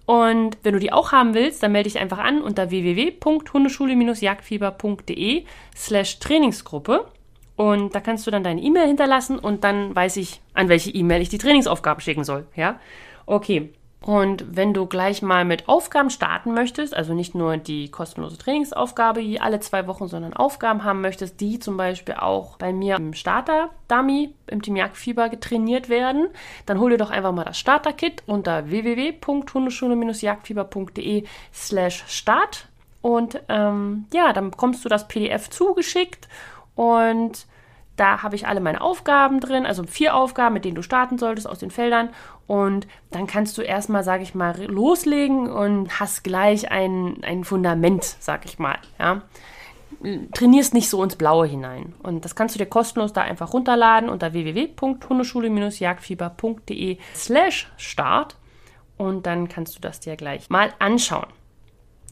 Und 0.06 0.58
wenn 0.64 0.74
du 0.74 0.80
die 0.80 0.92
auch 0.92 1.12
haben 1.12 1.34
willst, 1.34 1.64
dann 1.64 1.72
melde 1.72 1.90
dich 1.90 2.00
einfach 2.00 2.20
an 2.20 2.42
unter 2.42 2.70
www.hundeschule-jagdfieber.de 2.70 5.46
slash 5.76 6.20
Trainingsgruppe. 6.20 7.08
Und 7.64 7.96
da 7.96 8.02
kannst 8.02 8.28
du 8.28 8.32
dann 8.32 8.44
deine 8.44 8.62
E-Mail 8.62 8.88
hinterlassen 8.88 9.40
und 9.40 9.64
dann 9.64 9.96
weiß 9.96 10.18
ich, 10.18 10.42
an 10.54 10.68
welche 10.68 10.90
E-Mail 10.90 11.22
ich 11.22 11.30
die 11.30 11.38
Trainingsaufgabe 11.38 12.02
schicken 12.02 12.26
soll. 12.26 12.46
Ja? 12.58 12.78
Okay. 13.26 13.72
Und 14.02 14.58
wenn 14.58 14.74
du 14.74 14.86
gleich 14.86 15.22
mal 15.22 15.46
mit 15.46 15.70
Aufgaben 15.70 16.10
starten 16.10 16.54
möchtest, 16.54 16.94
also 16.94 17.14
nicht 17.14 17.36
nur 17.36 17.56
die 17.56 17.90
kostenlose 17.90 18.38
Trainingsaufgabe 18.38 19.22
je 19.22 19.40
alle 19.40 19.62
zwei 19.62 19.88
Wochen, 19.88 20.10
sondern 20.10 20.34
Aufgaben 20.34 20.84
haben 20.84 21.00
möchtest, 21.00 21.40
die 21.40 21.58
zum 21.58 21.78
Beispiel 21.78 22.16
auch 22.16 22.58
bei 22.58 22.74
mir 22.74 22.98
im 22.98 23.14
Starter-Dummy 23.14 24.34
im 24.48 24.62
Team 24.62 24.76
Jagdfieber 24.76 25.30
getrainiert 25.30 25.88
werden, 25.88 26.28
dann 26.66 26.82
hol 26.82 26.90
dir 26.90 26.98
doch 26.98 27.12
einfach 27.12 27.32
mal 27.32 27.46
das 27.46 27.58
Starter-Kit 27.58 28.24
unter 28.26 28.70
www.hundeschule-jagdfieber.de 28.70 31.24
slash 31.54 32.04
start 32.08 32.68
und 33.02 33.42
ähm, 33.48 34.04
ja, 34.14 34.34
dann 34.34 34.52
bekommst 34.52 34.84
du 34.84 34.90
das 34.90 35.08
PDF 35.08 35.50
zugeschickt 35.50 36.28
und 36.76 37.46
da 37.96 38.24
habe 38.24 38.36
ich 38.36 38.48
alle 38.48 38.60
meine 38.60 38.82
Aufgaben 38.82 39.40
drin, 39.40 39.68
also 39.68 39.84
vier 39.84 40.16
Aufgaben, 40.16 40.56
mit 40.56 40.66
denen 40.66 40.74
du 40.76 40.82
starten 40.82 41.20
solltest 41.20 41.48
aus 41.48 41.60
den 41.60 41.72
Feldern. 41.72 42.10
Und 42.48 42.88
dann 43.12 43.28
kannst 43.28 43.58
du 43.58 43.62
erstmal, 43.62 44.04
sage 44.04 44.24
ich 44.24 44.36
mal, 44.36 44.62
loslegen 44.66 45.50
und 45.52 46.00
hast 46.00 46.24
gleich 46.24 46.72
ein, 46.72 47.18
ein 47.24 47.44
Fundament, 47.44 48.04
sag 48.04 48.46
ich 48.46 48.58
mal. 48.58 48.78
Ja. 49.00 49.22
Trainierst 50.34 50.74
nicht 50.74 50.90
so 50.90 51.04
ins 51.04 51.16
Blaue 51.16 51.46
hinein. 51.46 51.94
Und 52.02 52.26
das 52.26 52.34
kannst 52.36 52.56
du 52.56 52.60
dir 52.60 52.66
kostenlos 52.66 53.14
da 53.14 53.22
einfach 53.22 53.54
runterladen 53.54 54.10
unter 54.10 54.34
www.hundeschule-jagdfieber.de 54.34 56.98
slash 57.16 57.72
start. 57.78 58.36
Und 58.98 59.28
dann 59.28 59.48
kannst 59.48 59.76
du 59.76 59.82
das 59.82 60.00
dir 60.00 60.16
gleich 60.16 60.50
mal 60.50 60.74
anschauen. 60.80 61.28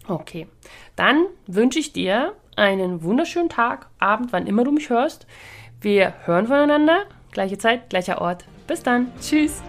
Okay, 0.07 0.47
dann 0.95 1.25
wünsche 1.47 1.79
ich 1.79 1.93
dir 1.93 2.35
einen 2.55 3.03
wunderschönen 3.03 3.49
Tag, 3.49 3.87
Abend, 3.99 4.33
wann 4.33 4.47
immer 4.47 4.63
du 4.63 4.71
mich 4.71 4.89
hörst. 4.89 5.27
Wir 5.81 6.13
hören 6.25 6.45
voneinander. 6.47 7.05
Gleiche 7.31 7.57
Zeit, 7.57 7.89
gleicher 7.89 8.21
Ort. 8.21 8.45
Bis 8.67 8.83
dann. 8.83 9.11
Tschüss. 9.19 9.63